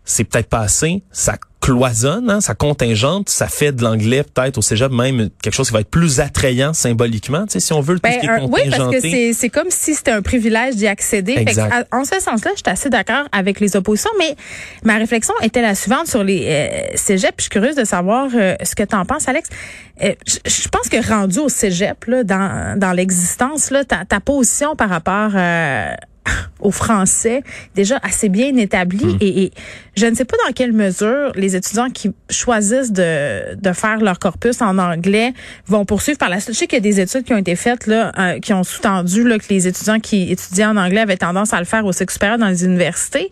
c'est 0.03 0.23
peut-être 0.23 0.49
pas 0.49 0.59
assez. 0.59 1.03
Ça 1.11 1.38
cloisonne, 1.65 2.29
hein, 2.29 2.41
ça 2.41 2.53
contingente, 2.53 3.27
ça 3.27 3.47
fait 3.47 3.71
de 3.71 3.81
l'anglais 3.81 4.23
peut-être 4.23 4.59
au 4.59 4.62
cégep 4.62 4.91
même 4.91 5.29
quelque 5.41 5.56
chose 5.56 5.67
qui 5.67 5.73
va 5.73 5.79
être 5.79 5.89
plus 5.89 6.19
attrayant 6.19 6.73
symboliquement, 6.73 7.47
tu 7.47 7.53
sais, 7.53 7.59
si 7.59 7.73
on 7.73 7.81
veut 7.81 7.95
le 7.95 8.00
ben, 8.00 8.12
tout 8.12 8.15
ce 8.15 8.19
qui 8.19 8.27
est 8.27 8.44
Oui, 8.44 8.69
parce 8.69 9.01
que 9.01 9.33
c'est 9.33 9.50
comme 9.50 9.71
si 9.71 9.95
c'était 9.95 10.12
un 10.12 10.21
privilège 10.21 10.75
d'y 10.75 10.85
accéder. 10.85 11.44
en 11.91 12.06
ce 12.06 12.19
sens-là, 12.19 12.51
je 12.51 12.57
suis 12.57 12.63
assez 12.67 12.89
d'accord 12.91 13.27
avec 13.31 13.59
les 13.59 13.75
oppositions, 13.75 14.12
mais 14.19 14.35
ma 14.83 14.97
réflexion 14.97 15.33
était 15.41 15.63
la 15.63 15.73
suivante 15.73 16.06
sur 16.06 16.23
les 16.23 16.45
euh, 16.45 16.95
cégeps. 16.95 17.33
Je 17.38 17.44
suis 17.44 17.50
curieuse 17.50 17.75
de 17.75 17.83
savoir 17.83 18.27
euh, 18.35 18.53
ce 18.63 18.75
que 18.75 18.83
tu 18.83 18.95
en 18.95 19.06
penses, 19.06 19.27
Alex. 19.27 19.50
Euh, 20.03 20.13
je 20.45 20.67
pense 20.67 20.88
que 20.88 21.03
rendu 21.09 21.39
au 21.39 21.50
cégep, 21.50 22.06
là, 22.06 22.23
dans, 22.23 22.79
dans 22.79 22.91
l'existence, 22.91 23.73
ta, 23.88 24.06
ta 24.06 24.19
position 24.19 24.75
par 24.75 24.89
rapport... 24.89 25.31
Euh, 26.27 26.31
au 26.60 26.72
français 26.72 27.44
déjà 27.75 28.00
assez 28.01 28.30
bien 28.30 28.56
établi 28.57 29.06
hmm. 29.06 29.18
et, 29.22 29.51
je 29.95 30.07
ne 30.07 30.16
sais 30.16 30.25
pas 30.25 30.36
dans 30.45 30.51
quelle 30.51 30.74
mesure 30.74 31.31
les 31.36 31.56
étudiants 31.56 31.89
qui 31.89 32.12
choisissent 32.30 32.92
de, 32.92 33.56
de 33.56 33.72
faire 33.72 34.00
leur 34.00 34.19
corpus 34.19 34.62
en 34.62 34.77
anglais 34.77 35.33
vont 35.68 35.86
poursuivre 35.86 36.18
par 36.18 36.30
la 36.30 36.39
suite. 36.39 36.54
Je 36.54 36.60
sais 36.60 36.68
qu'il 36.68 36.77
y 36.77 36.81
a 36.81 36.92
des 36.92 37.00
études 37.00 37.24
qui 37.24 37.33
ont 37.33 37.38
été 37.38 37.56
faites 37.56 37.88
là, 37.88 38.12
euh, 38.18 38.39
qui 38.39 38.51
ont 38.54 38.63
sous-tendu 38.63 39.25
là, 39.25 39.38
que 39.38 39.45
les 39.50 39.68
étudiants 39.68 40.00
qui 40.00 40.31
étudiaient 40.31 40.66
en 40.66 40.75
anglais 40.75 41.01
avaient 41.01 41.18
tendance 41.18 41.54
à 41.54 41.60
le 41.60 41.66
faire 41.66 41.86
au 41.86 41.92
sexe 41.92 42.16
supérieur 42.16 42.39
dans 42.39 42.50
les 42.50 42.66
universités, 42.66 43.30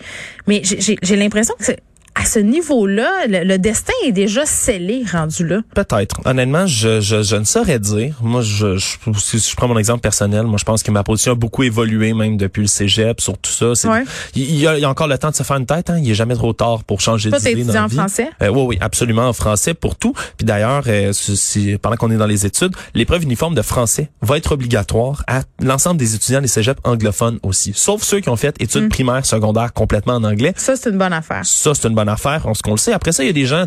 mais 0.47 0.61
j'ai 0.63 1.15
l'impression 1.15 1.55
que 1.57 1.65
c'est 1.65 1.79
à 2.23 2.25
ce 2.25 2.39
niveau-là, 2.39 3.27
le, 3.27 3.57
destin 3.57 3.91
est 4.05 4.13
déjà 4.13 4.45
scellé, 4.45 5.03
rendu 5.11 5.45
là. 5.45 5.59
Peut-être. 5.75 6.21
Honnêtement, 6.23 6.65
je, 6.67 7.01
je, 7.01 7.21
je, 7.21 7.35
ne 7.35 7.43
saurais 7.43 7.79
dire. 7.79 8.15
Moi, 8.21 8.41
je, 8.41 8.77
je, 8.77 8.95
si 9.17 9.39
je 9.39 9.55
prends 9.57 9.67
mon 9.67 9.77
exemple 9.77 9.99
personnel, 9.99 10.43
moi, 10.43 10.55
je 10.57 10.63
pense 10.63 10.83
que 10.83 10.91
ma 10.91 11.03
position 11.03 11.33
a 11.33 11.35
beaucoup 11.35 11.63
évolué, 11.63 12.13
même 12.13 12.37
depuis 12.37 12.61
le 12.61 12.67
cégep, 12.67 13.19
sur 13.19 13.37
tout 13.37 13.51
ça. 13.51 13.73
Ouais. 13.89 14.05
Il, 14.35 14.55
y 14.55 14.65
a, 14.65 14.77
il, 14.77 14.81
y 14.81 14.85
a, 14.85 14.89
encore 14.89 15.09
le 15.09 15.17
temps 15.17 15.31
de 15.31 15.35
se 15.35 15.43
faire 15.43 15.57
une 15.57 15.65
tête. 15.65 15.89
Hein. 15.89 15.99
Il 16.01 16.09
est 16.09 16.15
jamais 16.15 16.35
trop 16.35 16.53
tard 16.53 16.85
pour 16.85 17.01
changer 17.01 17.29
d'idée 17.29 17.65
dans 17.65 17.73
la 17.73 17.83
en 17.83 17.89
français? 17.89 18.29
Euh, 18.41 18.47
oui, 18.47 18.61
oui, 18.67 18.77
absolument 18.79 19.27
en 19.27 19.33
français 19.33 19.73
pour 19.73 19.97
tout. 19.97 20.13
Puis 20.37 20.45
d'ailleurs, 20.45 20.83
euh, 20.87 21.11
si, 21.11 21.77
pendant 21.81 21.97
qu'on 21.97 22.09
est 22.09 22.15
dans 22.15 22.25
les 22.25 22.45
études, 22.45 22.73
l'épreuve 22.93 23.23
uniforme 23.23 23.53
de 23.53 23.61
français 23.61 24.09
va 24.21 24.37
être 24.37 24.53
obligatoire 24.53 25.25
à 25.27 25.41
l'ensemble 25.61 25.97
des 25.97 26.15
étudiants 26.15 26.39
des 26.39 26.47
cégeps 26.47 26.79
anglophones 26.85 27.39
aussi, 27.43 27.73
sauf 27.75 28.01
ceux 28.01 28.21
qui 28.21 28.29
ont 28.29 28.37
fait 28.37 28.55
études 28.61 28.85
hmm. 28.85 28.89
primaires, 28.89 29.25
secondaires 29.25 29.73
complètement 29.73 30.13
en 30.13 30.23
anglais. 30.23 30.53
Ça, 30.55 30.77
c'est 30.77 30.89
une 30.89 30.97
bonne 30.97 31.11
affaire. 31.11 31.41
Ça, 31.43 31.73
c'est 31.73 31.89
une 31.89 31.95
bonne 31.95 32.07
affaire, 32.07 32.12
on, 32.45 32.53
ce 32.53 32.61
qu'on 32.61 32.71
le 32.71 32.77
sait. 32.77 32.93
Après 32.93 33.11
ça, 33.11 33.23
il 33.23 33.27
y 33.27 33.29
a 33.29 33.33
des 33.33 33.45
gens, 33.45 33.65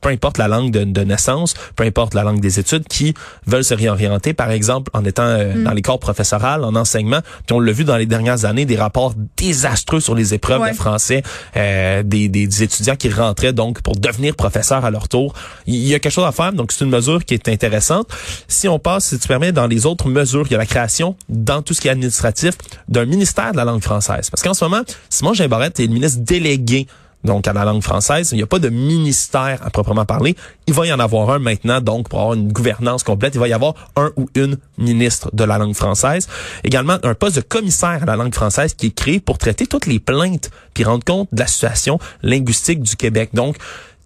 peu 0.00 0.08
importe 0.08 0.38
la 0.38 0.48
langue 0.48 0.70
de, 0.70 1.04
naissance, 1.04 1.54
peu 1.74 1.84
importe 1.84 2.14
la 2.14 2.22
langue 2.22 2.40
des 2.40 2.58
études, 2.58 2.86
qui 2.88 3.14
veulent 3.46 3.64
se 3.64 3.74
réorienter, 3.74 4.32
par 4.32 4.50
exemple, 4.50 4.90
en 4.94 5.04
étant 5.04 5.24
euh, 5.24 5.54
mm. 5.54 5.64
dans 5.64 5.72
les 5.72 5.82
corps 5.82 6.00
professorales, 6.00 6.64
en 6.64 6.74
enseignement. 6.74 7.20
Puis 7.46 7.54
on 7.54 7.60
l'a 7.60 7.72
vu 7.72 7.84
dans 7.84 7.96
les 7.96 8.06
dernières 8.06 8.44
années, 8.44 8.64
des 8.64 8.76
rapports 8.76 9.14
désastreux 9.36 10.00
sur 10.00 10.14
les 10.14 10.34
épreuves 10.34 10.68
de 10.68 10.74
français, 10.74 11.22
euh, 11.56 12.02
des, 12.02 12.28
des, 12.28 12.62
étudiants 12.62 12.96
qui 12.96 13.10
rentraient 13.10 13.52
donc 13.52 13.82
pour 13.82 13.96
devenir 13.96 14.34
professeurs 14.34 14.84
à 14.84 14.90
leur 14.90 15.08
tour. 15.08 15.34
Il 15.66 15.76
y 15.76 15.94
a 15.94 15.98
quelque 15.98 16.12
chose 16.12 16.26
à 16.26 16.32
faire, 16.32 16.52
donc 16.52 16.72
c'est 16.72 16.84
une 16.84 16.90
mesure 16.90 17.24
qui 17.24 17.34
est 17.34 17.48
intéressante. 17.48 18.08
Si 18.48 18.68
on 18.68 18.78
passe, 18.78 19.06
si 19.06 19.18
tu 19.18 19.28
permets, 19.28 19.52
dans 19.52 19.66
les 19.66 19.86
autres 19.86 20.08
mesures, 20.08 20.44
il 20.46 20.52
y 20.52 20.54
a 20.54 20.58
la 20.58 20.66
création, 20.66 21.16
dans 21.28 21.62
tout 21.62 21.74
ce 21.74 21.80
qui 21.80 21.88
est 21.88 21.92
administratif, 21.92 22.54
d'un 22.88 23.04
ministère 23.04 23.52
de 23.52 23.56
la 23.56 23.64
langue 23.64 23.82
française. 23.82 24.30
Parce 24.30 24.42
qu'en 24.42 24.54
ce 24.54 24.64
moment, 24.64 24.82
Simon 25.10 25.34
Gimbarette 25.34 25.80
est 25.80 25.86
le 25.86 25.92
ministre 25.92 26.20
délégué 26.22 26.86
donc 27.26 27.46
à 27.46 27.52
la 27.52 27.64
langue 27.64 27.82
française. 27.82 28.30
Il 28.32 28.36
n'y 28.36 28.42
a 28.42 28.46
pas 28.46 28.58
de 28.58 28.70
ministère 28.70 29.58
à 29.62 29.70
proprement 29.70 30.06
parler. 30.06 30.34
Il 30.66 30.72
va 30.72 30.86
y 30.86 30.92
en 30.92 30.98
avoir 30.98 31.30
un 31.30 31.38
maintenant, 31.38 31.80
donc 31.82 32.08
pour 32.08 32.20
avoir 32.20 32.34
une 32.34 32.50
gouvernance 32.50 33.02
complète, 33.02 33.34
il 33.34 33.40
va 33.40 33.48
y 33.48 33.52
avoir 33.52 33.74
un 33.96 34.10
ou 34.16 34.28
une 34.34 34.56
ministre 34.78 35.30
de 35.34 35.44
la 35.44 35.58
langue 35.58 35.74
française. 35.74 36.28
Également, 36.64 36.96
un 37.02 37.14
poste 37.14 37.36
de 37.36 37.42
commissaire 37.42 38.02
à 38.02 38.06
la 38.06 38.16
langue 38.16 38.34
française 38.34 38.72
qui 38.72 38.86
est 38.86 38.94
créé 38.94 39.20
pour 39.20 39.36
traiter 39.36 39.66
toutes 39.66 39.86
les 39.86 39.98
plaintes 39.98 40.50
puis 40.72 40.84
rendre 40.84 41.04
compte 41.04 41.28
de 41.32 41.40
la 41.40 41.46
situation 41.46 41.98
linguistique 42.22 42.82
du 42.82 42.96
Québec. 42.96 43.30
Donc, 43.34 43.56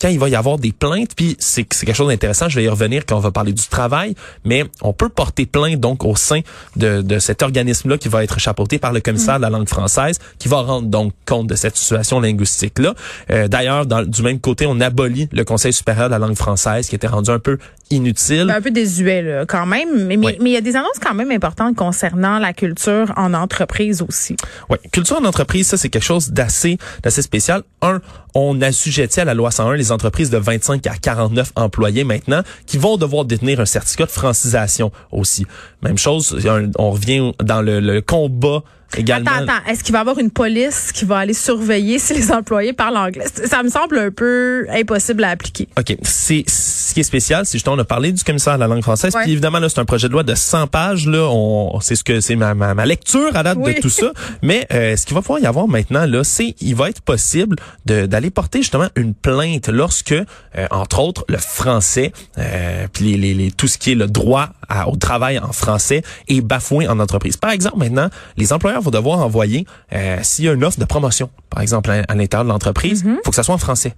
quand 0.00 0.08
il 0.08 0.18
va 0.18 0.28
y 0.28 0.34
avoir 0.34 0.58
des 0.58 0.72
plaintes, 0.72 1.14
puis 1.14 1.36
c'est 1.38 1.64
quelque 1.64 1.94
chose 1.94 2.08
d'intéressant, 2.08 2.48
je 2.48 2.56
vais 2.56 2.64
y 2.64 2.68
revenir 2.68 3.04
quand 3.06 3.16
on 3.16 3.20
va 3.20 3.30
parler 3.30 3.52
du 3.52 3.66
travail, 3.66 4.14
mais 4.44 4.64
on 4.82 4.92
peut 4.92 5.08
porter 5.08 5.46
plainte 5.46 5.78
donc 5.78 6.04
au 6.04 6.16
sein 6.16 6.40
de, 6.76 7.02
de 7.02 7.18
cet 7.18 7.42
organisme-là 7.42 7.98
qui 7.98 8.08
va 8.08 8.24
être 8.24 8.38
chapeauté 8.38 8.78
par 8.78 8.92
le 8.92 9.00
commissaire 9.00 9.36
de 9.36 9.42
la 9.42 9.50
langue 9.50 9.68
française, 9.68 10.18
qui 10.38 10.48
va 10.48 10.62
rendre 10.62 10.88
donc 10.88 11.12
compte 11.26 11.46
de 11.46 11.54
cette 11.54 11.76
situation 11.76 12.20
linguistique-là. 12.20 12.94
Euh, 13.30 13.48
D'ailleurs, 13.48 13.84
du 13.84 14.22
même 14.22 14.40
côté, 14.40 14.66
on 14.66 14.80
abolit 14.80 15.28
le 15.32 15.44
Conseil 15.44 15.72
supérieur 15.72 16.06
de 16.06 16.12
la 16.12 16.18
langue 16.18 16.36
française, 16.36 16.88
qui 16.88 16.94
était 16.94 17.06
rendu 17.06 17.30
un 17.30 17.38
peu 17.38 17.58
inutile. 17.90 18.46
Ben, 18.46 18.56
un 18.56 18.60
peu 18.60 18.70
désuet 18.70 19.22
là, 19.22 19.46
quand 19.46 19.66
même, 19.66 20.06
mais 20.06 20.16
mais 20.16 20.36
il 20.40 20.48
y 20.48 20.56
a 20.56 20.60
des 20.60 20.76
annonces 20.76 20.98
quand 21.00 21.14
même 21.14 21.30
importantes 21.30 21.76
concernant 21.76 22.38
la 22.38 22.52
culture 22.52 23.12
en 23.16 23.34
entreprise 23.34 24.02
aussi. 24.02 24.36
Oui, 24.68 24.78
culture 24.92 25.18
en 25.18 25.24
entreprise, 25.24 25.66
ça 25.68 25.76
c'est 25.76 25.88
quelque 25.88 26.04
chose 26.04 26.30
d'assez 26.30 26.78
d'assez 27.02 27.22
spécial. 27.22 27.62
Un, 27.82 28.00
on 28.34 28.60
assujettit 28.62 29.20
à 29.20 29.24
la 29.24 29.34
loi 29.34 29.50
101 29.50 29.74
les 29.74 29.92
entreprises 29.92 30.30
de 30.30 30.38
25 30.38 30.86
à 30.86 30.96
49 30.96 31.52
employés 31.56 32.04
maintenant 32.04 32.42
qui 32.66 32.78
vont 32.78 32.96
devoir 32.96 33.24
détenir 33.24 33.60
un 33.60 33.66
certificat 33.66 34.06
de 34.06 34.10
francisation 34.10 34.92
aussi. 35.10 35.46
Même 35.82 35.98
chose, 35.98 36.36
on 36.78 36.90
revient 36.90 37.32
dans 37.42 37.62
le, 37.62 37.80
le 37.80 38.00
combat 38.00 38.62
également. 38.96 39.30
Attends, 39.30 39.44
attends. 39.52 39.70
Est-ce 39.70 39.84
qu'il 39.84 39.92
va 39.92 39.98
y 39.98 40.00
avoir 40.00 40.18
une 40.18 40.30
police 40.30 40.92
qui 40.92 41.04
va 41.04 41.18
aller 41.18 41.34
surveiller 41.34 41.98
si 41.98 42.14
les 42.14 42.30
employés 42.32 42.72
parlent 42.72 42.96
anglais? 42.96 43.26
Ça 43.46 43.62
me 43.62 43.68
semble 43.68 43.98
un 43.98 44.10
peu 44.10 44.66
impossible 44.70 45.24
à 45.24 45.30
appliquer. 45.30 45.68
OK. 45.78 45.96
C'est, 46.02 46.44
ce 46.48 46.94
qui 46.94 47.00
est 47.00 47.04
spécial, 47.04 47.46
c'est 47.46 47.52
justement, 47.58 47.76
on 47.76 47.78
a 47.80 47.84
parlé 47.84 48.12
du 48.12 48.22
commissaire 48.24 48.54
à 48.54 48.58
la 48.58 48.66
langue 48.66 48.82
française. 48.82 49.14
Ouais. 49.14 49.22
Puis 49.22 49.32
évidemment, 49.32 49.58
là, 49.58 49.68
c'est 49.68 49.78
un 49.80 49.84
projet 49.84 50.08
de 50.08 50.12
loi 50.12 50.22
de 50.22 50.34
100 50.34 50.66
pages. 50.66 51.06
Là, 51.06 51.28
on, 51.30 51.80
c'est 51.80 51.94
ce 51.96 52.04
que, 52.04 52.20
c'est 52.20 52.36
ma, 52.36 52.54
ma, 52.54 52.74
ma 52.74 52.86
lecture 52.86 53.34
à 53.36 53.42
date 53.42 53.58
Oui. 53.60 53.74
de 53.74 53.80
tout 53.80 53.90
ça. 53.90 54.12
Mais, 54.42 54.66
euh, 54.72 54.96
ce 54.96 55.06
qu'il 55.06 55.14
va 55.14 55.22
pouvoir 55.22 55.40
y 55.40 55.46
avoir 55.46 55.68
maintenant, 55.68 56.06
là, 56.06 56.24
c'est, 56.24 56.54
il 56.60 56.74
va 56.74 56.88
être 56.90 57.00
possible 57.02 57.56
de, 57.86 58.06
d'aller 58.06 58.30
porter 58.30 58.58
justement 58.60 58.88
une 58.96 59.14
plainte 59.14 59.68
lorsque, 59.68 60.12
euh, 60.12 60.24
entre 60.70 61.00
autres, 61.00 61.24
le 61.28 61.38
français, 61.38 62.12
euh, 62.38 62.86
puis 62.92 63.04
les, 63.12 63.16
les, 63.16 63.34
les- 63.34 63.50
tout 63.52 63.68
ce 63.68 63.78
qui 63.78 63.92
est 63.92 63.94
le 63.94 64.06
droit 64.06 64.50
à- 64.68 64.88
au 64.88 64.96
travail 64.96 65.38
en 65.38 65.52
français 65.52 66.02
est 66.28 66.40
bafoué 66.40 66.88
en 66.88 66.98
entreprise. 66.98 67.36
Par 67.36 67.50
exemple, 67.50 67.78
maintenant, 67.78 68.08
les 68.36 68.52
employeurs 68.52 68.79
vont 68.80 68.90
devoir 68.90 69.20
envoyer, 69.20 69.66
euh, 69.92 70.18
s'il 70.22 70.44
y 70.44 70.48
a 70.48 70.52
une 70.52 70.64
offre 70.64 70.78
de 70.78 70.84
promotion, 70.84 71.30
par 71.48 71.62
exemple, 71.62 71.90
à, 71.90 72.02
à 72.08 72.14
l'intérieur 72.14 72.44
de 72.44 72.50
l'entreprise, 72.50 73.04
Mm-hmm. 73.04 73.16
faut 73.24 73.30
que 73.30 73.36
ça 73.36 73.42
soit 73.42 73.54
en 73.54 73.58
français 73.58 73.94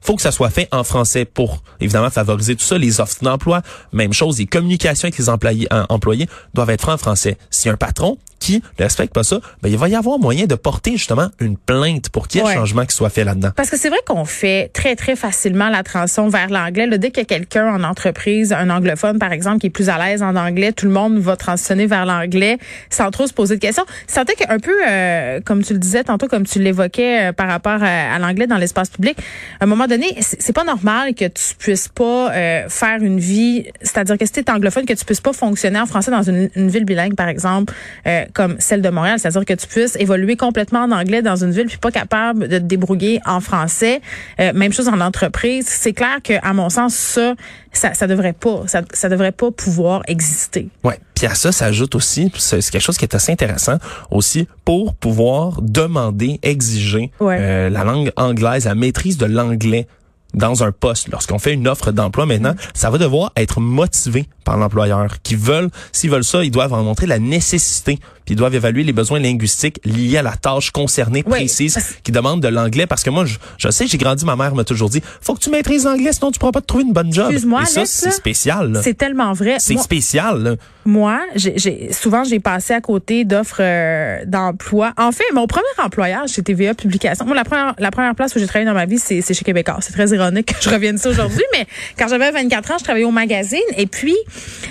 faut 0.00 0.14
que 0.14 0.22
ça 0.22 0.30
soit 0.30 0.50
fait 0.50 0.68
en 0.70 0.84
français 0.84 1.24
pour 1.24 1.62
évidemment 1.80 2.10
favoriser 2.10 2.54
tout 2.54 2.64
ça. 2.64 2.78
Les 2.78 3.00
offres 3.00 3.16
d'emploi, 3.22 3.62
même 3.92 4.12
chose, 4.12 4.38
les 4.38 4.46
communications 4.46 5.06
avec 5.06 5.18
les 5.18 5.28
employés, 5.28 5.66
euh, 5.72 5.84
employés 5.88 6.28
doivent 6.54 6.70
être 6.70 6.82
faites 6.82 6.94
en 6.94 6.98
français. 6.98 7.36
Si 7.50 7.66
y 7.66 7.70
a 7.70 7.74
un 7.74 7.76
patron 7.76 8.16
qui 8.38 8.62
ne 8.78 8.82
respecte 8.84 9.12
pas 9.14 9.22
ça, 9.24 9.40
ben, 9.62 9.68
il 9.70 9.78
va 9.78 9.88
y 9.88 9.94
avoir 9.96 10.18
moyen 10.18 10.46
de 10.46 10.54
porter 10.54 10.92
justement 10.92 11.28
une 11.40 11.56
plainte 11.56 12.08
pour 12.10 12.28
qu'il 12.28 12.40
y 12.40 12.44
ait 12.44 12.46
Ouais. 12.46 12.52
un 12.52 12.58
changement 12.60 12.84
qui 12.86 12.94
soit 12.94 13.10
fait 13.10 13.24
là-dedans. 13.24 13.50
Parce 13.56 13.68
que 13.70 13.76
c'est 13.76 13.88
vrai 13.88 13.98
qu'on 14.06 14.24
fait 14.24 14.70
très, 14.72 14.94
très 14.96 15.16
facilement 15.16 15.68
la 15.68 15.82
transition 15.82 16.28
vers 16.28 16.48
l'anglais. 16.50 16.86
Dès 16.98 17.10
qu'il 17.10 17.18
y 17.18 17.22
a 17.22 17.24
quelqu'un 17.24 17.72
en 17.74 17.82
entreprise, 17.84 18.52
un 18.52 18.70
anglophone, 18.70 19.18
par 19.18 19.32
exemple, 19.32 19.58
qui 19.58 19.66
est 19.66 19.70
plus 19.70 19.88
à 19.88 19.98
l'aise 19.98 20.22
en 20.22 20.36
anglais, 20.36 20.72
tout 20.72 20.86
le 20.86 20.92
monde 20.92 21.18
va 21.18 21.36
transitionner 21.36 21.86
vers 21.86 22.06
l'anglais 22.06 22.58
sans 22.90 23.10
trop 23.10 23.26
se 23.26 23.32
poser 23.32 23.56
de 23.56 23.60
questions. 23.60 23.84
C'est 24.06 24.24
qu'un 24.36 24.58
peu, 24.58 24.74
euh, 24.88 25.40
comme 25.44 25.62
tu 25.62 25.72
le 25.72 25.78
disais 25.78 26.04
tantôt, 26.04 26.28
comme 26.28 26.44
tu 26.46 26.58
l'évoquais 26.60 27.28
euh, 27.28 27.32
par 27.32 27.48
rapport 27.48 27.82
à, 27.82 28.14
à 28.14 28.18
l'anglais 28.18 28.46
dans 28.46 28.56
l'espace 28.58 28.90
public, 28.90 29.16
à 29.60 29.64
un 29.64 29.66
moment 29.66 29.86
donné, 29.86 30.16
c'est 30.20 30.52
pas 30.52 30.64
normal 30.64 31.14
que 31.14 31.24
tu 31.26 31.54
puisses 31.58 31.88
pas 31.88 32.30
euh, 32.32 32.68
faire 32.68 32.98
une 33.02 33.18
vie, 33.18 33.64
c'est-à-dire 33.80 34.18
que 34.18 34.26
si 34.26 34.32
tu 34.32 34.40
es 34.40 34.50
anglophone, 34.50 34.84
que 34.84 34.92
tu 34.92 35.04
puisses 35.04 35.20
pas 35.20 35.32
fonctionner 35.32 35.80
en 35.80 35.86
français 35.86 36.10
dans 36.10 36.22
une, 36.22 36.50
une 36.54 36.68
ville 36.68 36.84
bilingue, 36.84 37.14
par 37.14 37.28
exemple, 37.28 37.72
euh, 38.06 38.24
comme 38.34 38.56
celle 38.58 38.82
de 38.82 38.88
Montréal, 38.88 39.18
c'est-à-dire 39.18 39.44
que 39.44 39.54
tu 39.54 39.66
puisses 39.66 39.96
évoluer 39.96 40.36
complètement 40.36 40.80
en 40.80 40.90
anglais 40.92 41.22
dans 41.22 41.36
une 41.36 41.50
ville 41.50 41.66
puis 41.66 41.78
pas 41.78 41.90
capable 41.90 42.48
de 42.48 42.58
te 42.58 42.64
débrouiller 42.64 43.20
en 43.26 43.40
français. 43.40 44.00
Euh, 44.40 44.52
même 44.54 44.72
chose 44.72 44.88
en 44.88 45.00
entreprise. 45.00 45.66
C'est 45.68 45.92
clair 45.92 46.18
que, 46.22 46.34
à 46.42 46.52
mon 46.52 46.68
sens, 46.70 46.94
ça, 46.94 47.34
ça, 47.72 47.94
ça 47.94 48.06
devrait 48.06 48.32
pas, 48.32 48.62
ça, 48.66 48.82
ça 48.92 49.08
devrait 49.08 49.32
pas 49.32 49.50
pouvoir 49.50 50.02
exister. 50.08 50.68
Ouais. 50.84 50.98
Puis 51.14 51.26
à 51.26 51.34
ça 51.34 51.50
s'ajoute 51.52 51.94
aussi, 51.94 52.32
c'est 52.36 52.60
c'est 52.60 52.70
quelque 52.70 52.82
chose 52.82 52.96
qui 52.96 53.04
est 53.04 53.14
assez 53.14 53.32
intéressant 53.32 53.78
aussi, 54.10 54.46
pour 54.64 54.94
pouvoir 54.94 55.60
demander, 55.62 56.38
exiger 56.42 57.10
Ouais. 57.20 57.38
euh, 57.40 57.70
la 57.70 57.84
langue 57.84 58.12
anglaise, 58.16 58.66
la 58.66 58.74
maîtrise 58.74 59.18
de 59.18 59.26
l'anglais 59.26 59.88
dans 60.34 60.62
un 60.62 60.72
poste. 60.72 61.08
Lorsqu'on 61.10 61.38
fait 61.38 61.54
une 61.54 61.66
offre 61.66 61.90
d'emploi 61.90 62.26
maintenant, 62.26 62.54
ça 62.74 62.90
va 62.90 62.98
devoir 62.98 63.32
être 63.34 63.60
motivé 63.60 64.26
par 64.44 64.58
l'employeur. 64.58 65.16
Qui 65.22 65.34
veulent, 65.36 65.70
s'ils 65.90 66.10
veulent 66.10 66.22
ça, 66.24 66.44
ils 66.44 66.50
doivent 66.50 66.74
en 66.74 66.82
montrer 66.84 67.06
la 67.06 67.18
nécessité. 67.18 67.98
Puis 68.28 68.34
ils 68.34 68.36
doivent 68.36 68.54
évaluer 68.54 68.84
les 68.84 68.92
besoins 68.92 69.18
linguistiques 69.20 69.80
liés 69.86 70.18
à 70.18 70.22
la 70.22 70.32
tâche 70.36 70.70
concernée 70.70 71.22
Oui, 71.24 71.32
précise 71.32 71.78
qui 72.04 72.12
demande 72.12 72.42
de 72.42 72.48
l'anglais. 72.48 72.86
Parce 72.86 73.02
que 73.02 73.08
moi, 73.08 73.24
je, 73.24 73.38
je 73.56 73.70
sais, 73.70 73.86
j'ai 73.86 73.96
grandi, 73.96 74.26
ma 74.26 74.36
mère 74.36 74.54
m'a 74.54 74.64
toujours 74.64 74.90
dit, 74.90 75.00
faut 75.22 75.32
que 75.32 75.40
tu 75.40 75.48
maîtrises 75.48 75.86
l'anglais, 75.86 76.12
sinon 76.12 76.30
tu 76.30 76.38
pourras 76.38 76.52
pas 76.52 76.60
te 76.60 76.66
trouver 76.66 76.84
une 76.84 76.92
bonne 76.92 77.10
job. 77.10 77.28
Excuse-moi, 77.30 77.64
ça, 77.64 77.86
c'est 77.86 78.10
spécial. 78.10 78.78
C'est 78.84 78.92
tellement 78.98 79.32
vrai. 79.32 79.56
C'est 79.60 79.78
spécial. 79.78 80.42
là. 80.42 80.56
Moi, 80.84 81.20
j'ai, 81.34 81.54
j'ai- 81.56 81.90
souvent, 81.92 82.24
j'ai 82.24 82.38
passé 82.38 82.72
à 82.74 82.80
côté 82.82 83.24
d'offres 83.24 83.60
euh, 83.62 84.18
d'emploi. 84.26 84.92
En 84.98 85.10
fait, 85.12 85.24
mon 85.34 85.46
premier 85.46 85.64
employeur 85.82 86.26
chez 86.28 86.42
TVA 86.42 86.74
Publications, 86.74 87.24
moi, 87.26 87.34
la 87.34 87.44
première, 87.44 87.74
la 87.78 87.90
première 87.90 88.14
place 88.14 88.34
où 88.36 88.38
j'ai 88.38 88.46
travaillé 88.46 88.66
dans 88.66 88.74
ma 88.74 88.84
vie, 88.86 88.98
c'est, 88.98 89.20
c'est 89.22 89.32
chez 89.34 89.44
Québécois. 89.44 89.78
C'est 89.80 89.92
très 89.92 90.08
ironique 90.08 90.46
que 90.54 90.62
je 90.62 90.68
revienne 90.68 90.98
ça 90.98 91.08
aujourd'hui, 91.10 91.42
mais 91.52 91.66
quand 91.98 92.08
j'avais 92.08 92.30
24 92.30 92.70
ans, 92.72 92.76
je 92.78 92.84
travaillais 92.84 93.04
au 93.06 93.10
magazine. 93.10 93.58
Et 93.78 93.86
puis, 93.86 94.16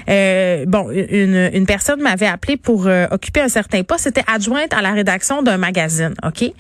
euh, 0.10 0.66
bon, 0.68 0.90
une, 0.92 1.50
une 1.54 1.66
personne 1.66 2.02
m'avait 2.02 2.26
appelé 2.28 2.58
pour 2.58 2.88
euh, 2.88 3.06
occuper 3.12 3.42
un 3.42 3.47
certain 3.50 3.84
poste. 3.84 4.04
C'était 4.06 4.24
adjointe 4.28 4.74
à 4.74 4.82
la 4.82 4.92
rédaction 4.92 5.44
d'un 5.44 5.58
magazine, 5.58 6.14
OK? 6.24 6.52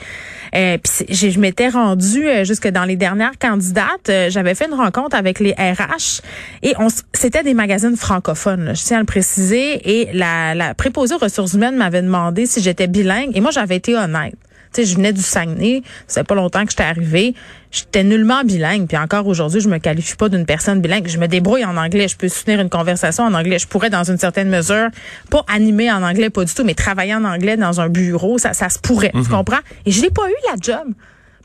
Euh, 0.56 0.78
puis 0.78 1.06
je 1.10 1.40
m'étais 1.40 1.70
rendue 1.70 2.28
euh, 2.28 2.44
jusque 2.46 2.68
dans 2.68 2.86
les 2.86 2.96
dernières 2.96 3.38
candidates. 3.40 4.10
Euh, 4.10 4.30
J'avais 4.30 4.56
fait 4.56 4.68
une 4.68 4.74
rencontre 4.74 5.16
avec 5.16 5.40
les 5.40 5.52
RH 5.52 6.22
et 6.64 6.74
on, 6.80 6.88
c'était 7.14 7.44
des 7.44 7.54
magazines 7.54 7.98
francophones. 7.98 8.66
là, 8.66 8.74
je 8.74 8.82
tiens 8.84 8.98
à 8.98 9.00
le 9.02 9.06
préciser. 9.06 10.00
Et 10.00 10.10
la, 10.14 10.56
la 10.56 10.74
préposée 10.74 11.16
ressources 11.16 11.54
humaines 11.54 11.76
m'avait 11.76 12.02
demandé 12.02 12.46
si 12.46 12.62
j'étais 12.62 12.88
bilingue 12.88 13.32
et 13.36 13.42
moi 13.42 13.52
j'avais 13.52 13.76
été 13.76 13.96
honnête. 13.96 14.36
Tu 14.78 14.84
sais, 14.84 14.92
je 14.92 14.96
venais 14.96 15.12
du 15.12 15.24
Saguenay, 15.24 15.82
ça 16.06 16.22
fait 16.22 16.28
pas 16.28 16.36
longtemps 16.36 16.64
que 16.64 16.70
j'étais 16.70 16.84
arrivée. 16.84 17.34
J'étais 17.72 18.04
nullement 18.04 18.44
bilingue, 18.44 18.88
puis 18.88 18.96
encore 18.96 19.26
aujourd'hui, 19.26 19.60
je 19.60 19.70
me 19.70 19.80
qualifie 19.80 20.16
pas 20.16 20.30
d'une 20.30 20.46
personne 20.46 20.82
bilingue. 20.82 21.08
Je 21.08 21.18
me 21.18 21.28
débrouille 21.28 21.66
en 21.66 21.78
anglais, 21.78 22.08
je 22.08 22.16
peux 22.16 22.30
soutenir 22.30 22.62
une 22.62 22.70
conversation 22.70 23.24
en 23.24 23.34
anglais. 23.34 23.58
Je 23.58 23.68
pourrais, 23.68 23.90
dans 23.90 24.04
une 24.04 24.20
certaine 24.20 24.50
mesure, 24.50 24.90
pas 25.32 25.44
animer 25.48 25.92
en 25.92 26.04
anglais, 26.04 26.30
pas 26.30 26.46
du 26.46 26.54
tout, 26.54 26.64
mais 26.64 26.76
travailler 26.76 27.16
en 27.16 27.24
anglais 27.24 27.58
dans 27.58 27.82
un 27.82 27.90
bureau, 27.90 28.38
ça, 28.38 28.54
ça 28.54 28.70
se 28.70 28.78
pourrait. 28.78 29.12
Tu 29.16 29.30
comprends? 29.30 29.62
Et 29.88 29.92
je 29.92 30.00
n'ai 30.02 30.12
pas 30.12 30.30
eu 30.30 30.36
la 30.48 30.56
job 30.62 30.94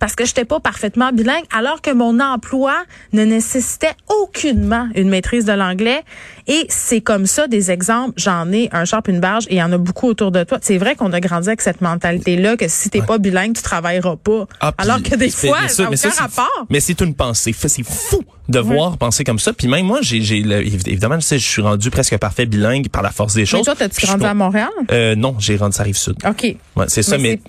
parce 0.02 0.16
que 0.16 0.24
j'étais 0.24 0.44
pas 0.44 0.58
parfaitement 0.58 1.12
bilingue, 1.12 1.44
alors 1.56 1.80
que 1.80 1.92
mon 1.92 2.18
emploi 2.18 2.74
ne 3.12 3.24
nécessitait 3.24 3.94
aucunement 4.08 4.88
une 4.96 5.08
maîtrise 5.08 5.44
de 5.44 5.52
l'anglais. 5.52 6.02
Et 6.46 6.66
c'est 6.68 7.00
comme 7.00 7.26
ça 7.26 7.46
des 7.46 7.70
exemples. 7.70 8.14
J'en 8.16 8.50
ai 8.52 8.68
un 8.72 8.84
sharp, 8.84 9.08
une 9.08 9.20
barge, 9.20 9.44
et 9.48 9.54
il 9.54 9.58
y 9.58 9.62
en 9.62 9.72
a 9.72 9.78
beaucoup 9.78 10.08
autour 10.08 10.32
de 10.32 10.44
toi. 10.44 10.58
C'est 10.60 10.78
vrai 10.78 10.94
qu'on 10.96 11.12
a 11.12 11.20
grandi 11.20 11.48
avec 11.48 11.60
cette 11.60 11.80
mentalité-là 11.80 12.56
que 12.56 12.66
si 12.68 12.90
t'es 12.90 13.02
pas 13.02 13.18
bilingue, 13.18 13.54
tu 13.54 13.62
travailleras 13.62 14.16
pas. 14.16 14.46
Ah, 14.60 14.72
alors 14.78 15.02
que 15.02 15.14
des 15.16 15.30
fois, 15.30 15.58
mais 15.62 15.68
ça 15.68 15.88
aucun 15.88 16.10
rapport. 16.22 16.66
Mais 16.70 16.80
c'est 16.80 17.00
une 17.00 17.14
pensée. 17.14 17.54
C'est 17.58 17.84
fou 17.84 18.22
de 18.48 18.58
voir 18.58 18.98
penser 18.98 19.24
comme 19.24 19.38
ça. 19.38 19.52
Puis 19.52 19.68
même 19.68 19.86
moi, 19.86 20.00
j'ai, 20.02 20.16
évidemment, 20.16 21.18
je 21.20 21.24
sais, 21.26 21.38
je 21.38 21.46
suis 21.48 21.62
rendu 21.62 21.90
presque 21.90 22.16
parfait 22.18 22.44
bilingue 22.44 22.88
par 22.88 23.02
la 23.02 23.10
force 23.10 23.34
des 23.34 23.46
choses. 23.46 23.60
Mais 23.60 23.64
toi, 23.64 23.74
t'as-tu 23.78 24.04
grandi 24.06 24.24
à 24.24 24.34
Montréal? 24.34 24.68
Euh, 24.90 25.14
non, 25.14 25.36
j'ai 25.38 25.56
rendu 25.56 25.76
ça 25.76 25.84
rive 25.84 25.96
sud. 25.96 26.16
OK. 26.28 26.56
Ouais, 26.76 26.84
c'est 26.88 27.02
ça, 27.02 27.18
mais, 27.18 27.40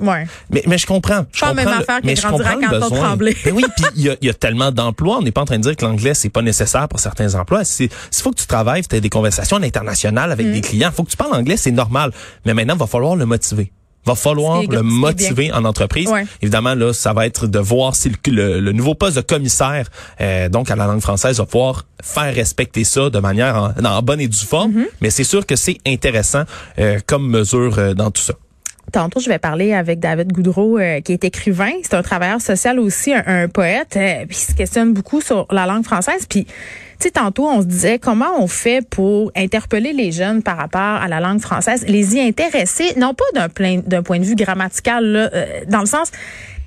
mais, 0.49 0.63
mais 0.67 0.77
je 0.77 0.85
comprends. 0.85 1.25
Je 1.33 1.41
Pas 1.41 1.47
comprends 1.47 1.65
même 1.65 1.73
le- 1.73 1.81
affaire 1.81 2.01
que 2.01 2.15
je 2.15 2.25
à 2.25 2.29
comprends 2.29 2.55
besoin. 2.55 2.79
Canton-Tremblay. 2.79 3.35
Mais 3.45 3.51
oui, 3.53 3.63
puis 3.75 3.85
il 3.95 4.17
y 4.21 4.25
y 4.25 4.29
a 4.29 4.33
tellement 4.33 4.71
d'emplois. 4.71 5.17
On 5.17 5.21
n'est 5.23 5.31
pas 5.31 5.41
en 5.41 5.45
train 5.45 5.57
de 5.57 5.63
dire 5.63 5.75
que 5.75 5.83
l'anglais, 5.83 6.13
c'est 6.13 6.29
pas 6.29 6.41
nécessaire 6.41 6.87
pour 6.87 6.99
certains 6.99 7.35
emplois. 7.35 7.65
S'il 7.65 7.89
faut 8.11 8.31
que 8.31 8.39
tu 8.39 8.47
travailles, 8.47 8.82
tu 8.87 8.95
as 8.95 8.99
des 8.99 9.09
conversations 9.09 9.57
internationales 9.57 10.31
avec 10.31 10.47
Mm. 10.47 10.51
des 10.53 10.61
clients. 10.61 10.91
faut 10.93 11.03
que 11.03 11.09
tu 11.11 11.17
parles 11.17 11.33
anglais, 11.35 11.57
c'est 11.57 11.71
normal. 11.71 12.11
Mais 12.45 12.53
maintenant, 12.53 12.75
il 12.75 12.79
va 12.79 12.87
falloir 12.87 13.15
le 13.15 13.25
motiver. 13.25 13.71
Va 14.05 14.15
falloir 14.15 14.61
le 14.63 14.81
motiver 14.81 15.53
en 15.53 15.63
entreprise. 15.63 16.09
Ouais. 16.09 16.25
Évidemment, 16.41 16.75
là, 16.75 16.91
ça 16.91 17.13
va 17.13 17.25
être 17.25 17.47
de 17.47 17.57
voir 17.59 17.95
si 17.95 18.09
le, 18.09 18.17
le- 18.31 18.59
le 18.59 18.71
nouveau 18.73 18.95
poste 18.95 19.15
de 19.15 19.21
commissaire, 19.21 19.87
euh, 20.19 20.49
donc 20.49 20.69
à 20.69 20.75
la 20.75 20.87
langue 20.87 20.99
française, 20.99 21.37
va 21.37 21.45
pouvoir 21.45 21.85
faire 22.03 22.35
respecter 22.35 22.83
ça 22.83 23.09
de 23.09 23.19
manière 23.19 23.55
en, 23.55 23.85
en 23.85 24.01
bonne 24.01 24.19
et 24.19 24.27
due 24.27 24.45
forme. 24.45 24.73
Mm-hmm. 24.73 24.85
Mais 24.99 25.09
c'est 25.09 25.23
sûr 25.23 25.45
que 25.45 25.55
c'est 25.55 25.77
intéressant 25.87 26.43
euh, 26.79 26.99
comme 27.07 27.29
mesure 27.29 27.79
euh, 27.79 27.93
dans 27.93 28.11
tout 28.11 28.21
ça. 28.21 28.33
Tantôt, 28.93 29.19
je 29.19 29.27
vais 29.27 29.39
parler 29.39 29.73
avec 29.73 29.99
David 29.99 30.31
Goudreau, 30.31 30.77
euh, 30.77 31.01
qui 31.01 31.13
est 31.13 31.23
écrivain. 31.23 31.71
C'est 31.81 31.95
un 31.95 32.03
travailleur 32.03 32.39
social 32.39 32.79
aussi, 32.79 33.11
un, 33.11 33.47
poète. 33.47 33.97
euh, 33.97 34.25
puis 34.27 34.37
il 34.37 34.51
se 34.51 34.53
questionne 34.53 34.93
beaucoup 34.93 35.19
sur 35.19 35.47
la 35.49 35.65
langue 35.65 35.83
française. 35.83 36.27
Puis, 36.29 36.45
tu 36.45 36.51
sais, 36.99 37.09
tantôt, 37.09 37.47
on 37.47 37.61
se 37.61 37.65
disait 37.65 37.97
comment 37.97 38.39
on 38.39 38.45
fait 38.45 38.87
pour 38.87 39.31
interpeller 39.35 39.93
les 39.93 40.11
jeunes 40.11 40.43
par 40.43 40.57
rapport 40.57 40.79
à 40.79 41.07
la 41.07 41.19
langue 41.19 41.39
française, 41.41 41.83
les 41.87 42.15
y 42.15 42.21
intéresser, 42.21 42.93
non 42.95 43.15
pas 43.15 43.25
d'un 43.33 44.03
point 44.03 44.19
de 44.19 44.25
vue 44.25 44.35
grammatical, 44.35 45.03
là, 45.03 45.29
euh, 45.33 45.45
dans 45.67 45.79
le 45.79 45.87
sens 45.87 46.11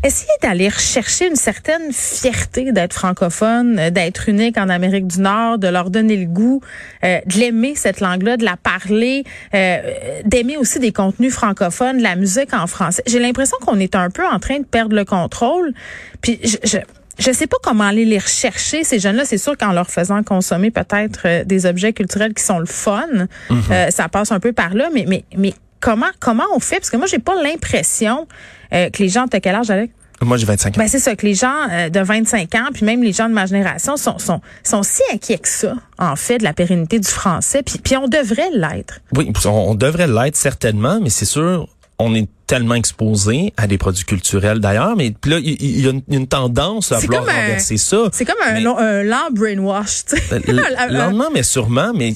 essayer 0.03 0.33
d'aller 0.43 0.69
rechercher 0.69 1.29
une 1.29 1.37
certaine 1.37 1.93
fierté 1.93 2.73
d'être 2.73 2.95
francophone, 2.95 3.79
euh, 3.79 3.91
d'être 3.91 4.29
unique 4.29 4.59
en 4.59 4.69
Amérique 4.69 5.07
du 5.07 5.21
Nord, 5.21 5.59
de 5.59 5.69
leur 5.69 5.91
donner 5.91 6.17
le 6.17 6.27
goût, 6.27 6.61
euh, 7.05 7.21
de 7.27 7.35
l'aimer 7.39 7.75
cette 7.75 8.01
langue-là, 8.01 8.37
de 8.37 8.45
la 8.45 8.57
parler, 8.57 9.25
euh, 9.55 9.79
d'aimer 10.25 10.57
aussi 10.57 10.79
des 10.79 10.93
contenus 10.93 11.33
francophones, 11.33 11.99
de 11.99 12.03
la 12.03 12.17
musique 12.17 12.53
en 12.55 12.67
français. 12.67 13.03
J'ai 13.07 13.19
l'impression 13.19 13.57
qu'on 13.65 13.79
est 13.79 13.95
un 13.95 14.11
peu 14.11 14.27
en 14.27 14.39
train 14.39 14.59
de 14.59 14.65
perdre 14.65 14.95
le 14.95 15.05
contrôle. 15.05 15.73
Puis 16.21 16.41
je, 16.43 16.57
je 16.65 16.79
je 17.19 17.33
sais 17.33 17.47
pas 17.47 17.57
comment 17.63 17.85
aller 17.85 18.05
les 18.05 18.19
rechercher 18.19 18.85
ces 18.85 18.99
jeunes-là. 18.99 19.25
C'est 19.25 19.39
sûr 19.39 19.57
qu'en 19.57 19.73
leur 19.73 19.91
faisant 19.91 20.23
consommer 20.23 20.71
peut-être 20.71 21.23
euh, 21.25 21.45
des 21.45 21.67
objets 21.67 21.93
culturels 21.93 22.35
qui 22.35 22.45
sont 22.45 22.59
le 22.59 22.67
fun, 22.67 23.07
euh, 23.51 23.91
ça 23.91 24.09
passe 24.09 24.33
un 24.33 24.41
peu 24.41 24.53
par 24.53 24.75
là. 24.75 24.89
Mais 24.93 25.05
mais 25.09 25.25
mais 25.37 25.55
comment 25.81 26.11
comment 26.21 26.45
on 26.55 26.61
fait? 26.61 26.77
Parce 26.77 26.91
que 26.91 26.97
moi 26.97 27.07
j'ai 27.07 27.19
pas 27.19 27.41
l'impression 27.43 28.27
euh, 28.73 28.91
que 28.91 29.03
les 29.03 29.09
gens 29.09 29.25
de 29.25 29.39
quel 29.39 29.55
âge 29.55 29.71
Alex? 29.71 29.93
Moi, 30.23 30.39
j'ai 30.39 30.47
25 30.47 30.69
ans. 30.69 30.79
Ben 30.79 30.89
c'est 30.89 30.99
ça 30.99 31.15
que 31.15 31.27
les 31.27 31.35
gens 31.35 31.69
euh, 31.71 31.91
de 31.91 32.01
25 32.01 32.55
ans, 32.55 32.69
puis 32.73 32.87
même 32.87 33.03
les 33.03 33.13
gens 33.13 33.29
de 33.29 33.35
ma 33.35 33.45
génération 33.45 33.99
sont 33.99 34.19
sont 34.19 34.41
sont 34.65 34.83
si 34.83 35.03
inquiets 35.13 35.39
que 35.39 35.49
ça 35.49 35.75
en 35.99 36.17
fait 36.17 36.39
de 36.39 36.45
la 36.45 36.55
pérennité 36.55 36.99
du 36.99 37.09
français, 37.09 37.63
puis 37.63 37.79
puis 37.79 37.97
on 37.99 38.09
devrait 38.09 38.51
l'être. 38.53 39.01
Oui, 39.15 39.31
on, 39.45 39.51
on 39.51 39.75
devrait 39.75 40.07
l'être 40.07 40.37
certainement, 40.37 41.01
mais 41.03 41.11
c'est 41.11 41.27
sûr, 41.27 41.69
on 41.99 42.15
est 42.15 42.29
tellement 42.47 42.75
exposés 42.75 43.53
à 43.57 43.67
des 43.67 43.79
produits 43.79 44.05
culturels 44.05 44.61
d'ailleurs, 44.61 44.97
mais 44.97 45.13
là, 45.25 45.39
il 45.43 45.81
y, 45.81 45.89
a 45.89 45.93
une, 46.09 46.27
tendance 46.29 46.93
à 46.93 46.99
vouloir 46.99 47.25
renverser 47.27 47.77
ça. 47.77 48.09
C'est 48.13 48.25
comme 48.25 48.37
un, 48.45 49.03
lent 49.03 49.31
brainwash, 49.33 50.05
tu 50.05 50.17
sais. 50.17 50.53
Lentement, 50.91 51.29
mais 51.33 51.43
sûrement, 51.43 51.93
mais 51.95 52.15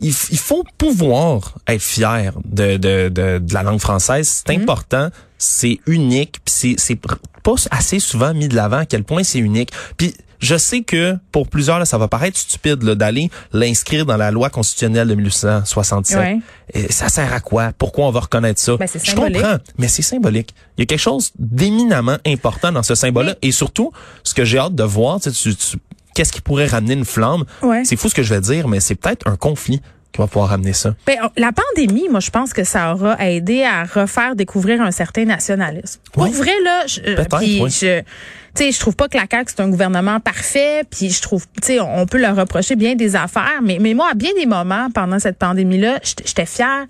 il, 0.00 0.12
faut 0.12 0.64
pouvoir 0.76 1.54
être 1.66 1.82
fier 1.82 2.32
de, 2.44 2.76
de, 2.76 3.08
de, 3.08 3.38
de 3.38 3.54
la 3.54 3.62
langue 3.62 3.80
française. 3.80 4.42
C'est 4.46 4.56
mhm. 4.56 4.62
important, 4.62 5.08
c'est 5.38 5.80
unique, 5.86 6.38
puis 6.44 6.76
c'est 6.78 6.96
pas 6.96 7.54
assez 7.70 8.00
souvent 8.00 8.34
mis 8.34 8.48
de 8.48 8.56
l'avant 8.56 8.78
à 8.78 8.86
quel 8.86 9.04
point 9.04 9.22
c'est 9.22 9.38
unique. 9.38 9.72
Puis 9.96 10.14
je 10.38 10.56
sais 10.56 10.82
que 10.82 11.16
pour 11.32 11.48
plusieurs, 11.48 11.78
là, 11.78 11.84
ça 11.84 11.98
va 11.98 12.06
paraître 12.06 12.38
stupide 12.38 12.78
d'aller 12.78 13.30
l'inscrire 13.52 14.06
dans 14.06 14.16
la 14.16 14.30
loi 14.30 14.50
constitutionnelle 14.50 15.08
de 15.08 15.14
1867. 15.14 16.38
Et 16.74 16.92
ça 16.92 17.08
sert 17.08 17.32
à 17.32 17.40
quoi? 17.40 17.72
Pourquoi 17.76 18.06
on 18.06 18.10
va 18.10 18.20
reconnaître 18.20 18.60
ça? 18.60 18.76
Ben, 18.76 18.86
je 19.02 19.14
comprends, 19.14 19.56
mais 19.78 19.88
c'est 19.88 20.02
symbolique. 20.02 20.54
Il 20.76 20.82
y 20.82 20.84
a 20.84 20.86
quelque 20.86 20.98
chose 21.00 21.32
d'éminemment 21.38 22.18
important 22.24 22.70
dans 22.70 22.82
ce 22.82 22.94
symbole-là. 22.94 23.34
Et 23.42 23.50
surtout, 23.50 23.92
ce 24.22 24.34
que 24.34 24.44
j'ai 24.44 24.58
hâte 24.58 24.74
de 24.74 24.84
voir, 24.84 25.20
tu, 25.20 25.30
tu, 25.32 25.76
qu'est-ce 26.18 26.32
qui 26.32 26.40
pourrait 26.40 26.66
ramener 26.66 26.94
une 26.94 27.04
flamme? 27.04 27.44
C'est 27.84 27.94
fou 27.94 28.08
ce 28.08 28.14
que 28.14 28.24
je 28.24 28.34
vais 28.34 28.40
dire, 28.40 28.66
mais 28.66 28.80
c'est 28.80 28.96
peut-être 28.96 29.28
un 29.28 29.36
conflit 29.36 29.80
qui 30.10 30.18
va 30.20 30.26
pouvoir 30.26 30.48
ramener 30.48 30.72
ça? 30.72 30.96
Ben, 31.06 31.16
la 31.36 31.52
pandémie, 31.52 32.08
moi, 32.10 32.18
je 32.18 32.30
pense 32.30 32.52
que 32.52 32.64
ça 32.64 32.92
aura 32.92 33.16
aidé 33.24 33.62
à 33.62 33.84
refaire 33.84 34.34
découvrir 34.34 34.82
un 34.82 34.90
certain 34.90 35.26
nationalisme. 35.26 36.00
Pour 36.12 36.26
vrai, 36.26 36.54
là, 36.64 36.86
je, 36.88 37.00
euh, 37.02 37.68
je, 37.68 38.02
tu 38.56 38.72
je 38.72 38.80
trouve 38.80 38.96
pas 38.96 39.06
que 39.06 39.16
la 39.16 39.26
CAQ, 39.30 39.52
c'est 39.54 39.62
un 39.62 39.68
gouvernement 39.68 40.18
parfait, 40.18 40.82
puis 40.90 41.10
je 41.10 41.22
trouve, 41.22 41.46
tu 41.62 41.74
sais, 41.74 41.80
on 41.80 42.04
peut 42.06 42.18
leur 42.18 42.34
reprocher 42.34 42.74
bien 42.74 42.96
des 42.96 43.14
affaires, 43.14 43.60
mais, 43.62 43.78
mais 43.80 43.94
moi, 43.94 44.08
à 44.10 44.14
bien 44.14 44.30
des 44.36 44.46
moments, 44.46 44.88
pendant 44.92 45.20
cette 45.20 45.38
pandémie-là, 45.38 46.00
j'étais 46.02 46.46
fière 46.46 46.86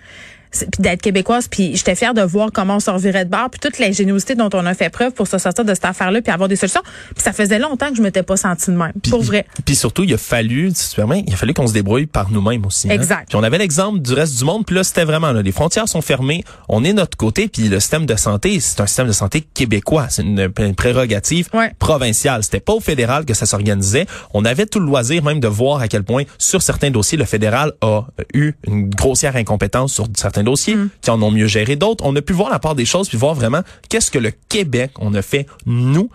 puis 0.50 0.68
d'être 0.78 1.02
québécoise 1.02 1.48
puis 1.48 1.76
j'étais 1.76 1.94
fière 1.94 2.14
de 2.14 2.22
voir 2.22 2.50
comment 2.52 2.76
on 2.76 2.80
sortirait 2.80 3.24
de 3.24 3.30
bord 3.30 3.50
puis 3.50 3.60
toute 3.60 3.78
l'ingéniosité 3.78 4.34
dont 4.34 4.50
on 4.52 4.66
a 4.66 4.74
fait 4.74 4.90
preuve 4.90 5.12
pour 5.12 5.26
se 5.26 5.38
sortir 5.38 5.64
de 5.64 5.74
cette 5.74 5.84
affaire-là 5.84 6.22
puis 6.22 6.32
avoir 6.32 6.48
des 6.48 6.56
solutions. 6.56 6.82
Puis 7.14 7.22
ça 7.22 7.32
faisait 7.32 7.58
longtemps 7.58 7.90
que 7.90 7.96
je 7.96 8.02
m'étais 8.02 8.22
pas 8.22 8.36
sentie 8.36 8.70
de 8.70 8.76
même 8.76 8.92
pour 9.10 9.22
vrai. 9.22 9.46
puis 9.64 9.76
surtout 9.76 10.04
il 10.04 10.14
a 10.14 10.18
fallu 10.18 10.70
si 10.74 10.90
tu 10.90 10.96
permets 10.96 11.24
il 11.26 11.32
a 11.32 11.36
fallu 11.36 11.54
qu'on 11.54 11.66
se 11.66 11.72
débrouille 11.72 12.06
par 12.06 12.30
nous-mêmes 12.30 12.64
aussi 12.66 12.88
hein. 12.90 12.94
exact. 12.94 13.28
Puis 13.28 13.36
on 13.36 13.42
avait 13.42 13.58
l'exemple 13.58 14.00
du 14.00 14.12
reste 14.12 14.38
du 14.38 14.44
monde 14.44 14.64
puis 14.66 14.76
là 14.76 14.84
c'était 14.84 15.04
vraiment 15.04 15.32
là 15.32 15.42
les 15.42 15.52
frontières 15.52 15.88
sont 15.88 16.02
fermées 16.02 16.44
on 16.68 16.84
est 16.84 16.92
notre 16.92 17.16
côté 17.16 17.48
puis 17.48 17.68
le 17.68 17.80
système 17.80 18.06
de 18.06 18.16
santé 18.16 18.60
c'est 18.60 18.80
un 18.80 18.86
système 18.86 19.06
de 19.06 19.12
santé 19.12 19.40
québécois 19.54 20.08
c'est 20.08 20.22
une, 20.22 20.74
prérogative 20.74 21.48
provinciale. 21.78 22.42
C'était 22.42 22.60
pas 22.60 22.72
au 22.72 22.80
fédéral 22.80 23.24
que 23.24 23.34
ça 23.34 23.46
s'organisait. 23.46 24.06
On 24.34 24.44
avait 24.44 24.66
tout 24.66 24.80
le 24.80 24.86
loisir 24.86 25.22
même 25.22 25.40
de 25.40 25.48
voir 25.48 25.80
à 25.80 25.88
quel 25.88 26.04
point 26.04 26.24
sur 26.38 26.62
certains 26.62 26.90
dossiers 26.90 27.18
le 27.18 27.24
fédéral 27.24 27.72
a 27.80 28.04
eu 28.34 28.52
une 28.66 28.88
grossière 28.90 29.36
incompétence 29.36 29.92
sur 29.92 30.06
certains 30.16 30.37
dossiers 30.42 30.76
mm. 30.76 30.90
qui 31.00 31.10
en 31.10 31.22
ont 31.22 31.30
mieux 31.30 31.46
géré 31.46 31.76
d'autres. 31.76 32.04
On 32.06 32.14
a 32.16 32.22
pu 32.22 32.32
voir 32.32 32.50
la 32.50 32.58
part 32.58 32.74
des 32.74 32.84
choses 32.84 33.08
puis 33.08 33.18
voir 33.18 33.34
vraiment 33.34 33.62
qu'est-ce 33.88 34.10
que 34.10 34.18
le 34.18 34.32
Québec 34.48 34.92
on 34.98 35.14
a 35.14 35.22
fait 35.22 35.46
nous 35.66 36.10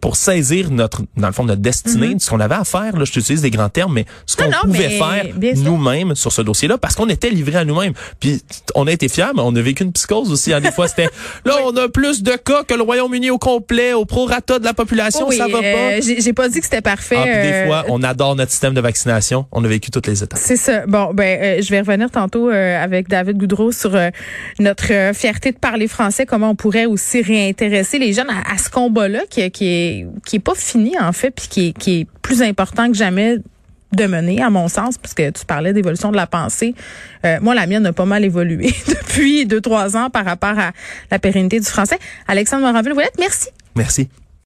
pour 0.00 0.16
saisir 0.16 0.70
notre 0.70 1.02
dans 1.16 1.26
le 1.26 1.32
fond 1.32 1.44
notre 1.44 1.62
destinée, 1.62 2.14
mm-hmm. 2.14 2.20
ce 2.20 2.30
qu'on 2.30 2.40
avait 2.40 2.54
à 2.54 2.64
faire 2.64 2.96
là, 2.96 3.04
je 3.04 3.12
t'utilise 3.12 3.42
des 3.42 3.50
grands 3.50 3.68
termes 3.68 3.94
mais 3.94 4.06
ce 4.26 4.36
qu'on 4.36 4.50
pouvait 4.64 4.90
faire 4.90 5.26
nous-mêmes 5.56 6.14
sur 6.14 6.32
ce 6.32 6.42
dossier-là 6.42 6.78
parce 6.78 6.94
qu'on 6.94 7.08
était 7.08 7.30
livrés 7.30 7.58
à 7.58 7.64
nous-mêmes. 7.64 7.92
Puis 8.20 8.42
on 8.74 8.86
a 8.86 8.92
été 8.92 9.08
fiers 9.08 9.32
mais 9.34 9.42
on 9.42 9.54
a 9.54 9.60
vécu 9.60 9.84
une 9.84 9.92
psychose 9.92 10.30
aussi 10.30 10.52
hein, 10.52 10.60
des 10.60 10.72
fois 10.72 10.88
c'était 10.88 11.08
là 11.44 11.56
on 11.64 11.76
a 11.76 11.88
plus 11.88 12.22
de 12.22 12.32
cas 12.32 12.64
que 12.64 12.74
le 12.74 12.82
Royaume-Uni 12.82 13.30
au 13.30 13.38
complet, 13.38 13.92
au 13.92 14.04
prorata 14.04 14.58
de 14.58 14.64
la 14.64 14.74
population, 14.74 15.30
ça 15.30 15.46
va 15.48 15.60
pas. 15.60 15.66
Euh, 15.66 16.00
j'ai 16.00 16.32
pas 16.32 16.48
dit 16.48 16.58
que 16.58 16.64
c'était 16.64 16.80
parfait. 16.80 17.16
Ah, 17.18 17.24
des 17.24 17.52
euh, 17.52 17.66
fois, 17.66 17.84
on 17.88 18.02
adore 18.02 18.36
notre 18.36 18.50
système 18.50 18.74
de 18.74 18.80
vaccination, 18.80 19.46
on 19.52 19.64
a 19.64 19.68
vécu 19.68 19.90
toutes 19.90 20.06
les 20.06 20.22
étapes. 20.22 20.38
C'est 20.42 20.56
ça. 20.56 20.86
Bon 20.86 21.12
ben 21.12 21.40
euh, 21.40 21.62
je 21.62 21.70
vais 21.70 21.80
revenir 21.80 22.10
tantôt 22.10 22.48
avec 22.48 23.08
David 23.08 23.38
Goudreau 23.38 23.72
sur 23.72 23.98
notre 24.58 25.12
fierté 25.14 25.52
de 25.52 25.58
parler 25.58 25.88
français, 25.88 26.26
comment 26.26 26.50
on 26.50 26.54
pourrait 26.54 26.86
aussi 26.86 27.22
réintéresser 27.22 27.98
les 27.98 28.12
jeunes 28.12 28.30
à, 28.30 28.58
ce 28.58 28.70
combat-là 28.70 29.20
qui, 29.28 29.50
qui 29.50 29.61
qui 30.24 30.36
est 30.36 30.44
pas 30.44 30.54
fini 30.54 30.98
en 30.98 31.12
fait, 31.12 31.30
puis 31.30 31.48
qui 31.48 31.68
est, 31.68 31.72
qui 31.72 32.00
est 32.00 32.06
plus 32.22 32.42
important 32.42 32.88
que 32.88 32.94
jamais 32.94 33.38
de 33.92 34.06
mener, 34.06 34.40
à 34.42 34.50
mon 34.50 34.68
sens, 34.68 34.96
parce 34.98 35.14
que 35.14 35.30
tu 35.30 35.44
parlais 35.44 35.72
d'évolution 35.72 36.10
de 36.10 36.16
la 36.16 36.26
pensée. 36.26 36.74
Euh, 37.24 37.38
moi, 37.42 37.54
la 37.54 37.66
mienne 37.66 37.84
a 37.86 37.92
pas 37.92 38.06
mal 38.06 38.24
évolué 38.24 38.74
depuis 38.88 39.46
deux, 39.46 39.60
trois 39.60 39.96
ans 39.96 40.08
par 40.10 40.24
rapport 40.24 40.58
à 40.58 40.72
la 41.10 41.18
pérennité 41.18 41.60
du 41.60 41.66
français. 41.66 41.98
Alexandre 42.26 42.66
Moranville, 42.66 42.94
vous 42.94 43.00
êtes 43.00 43.18
merci. 43.18 43.48
Merci. 43.76 44.08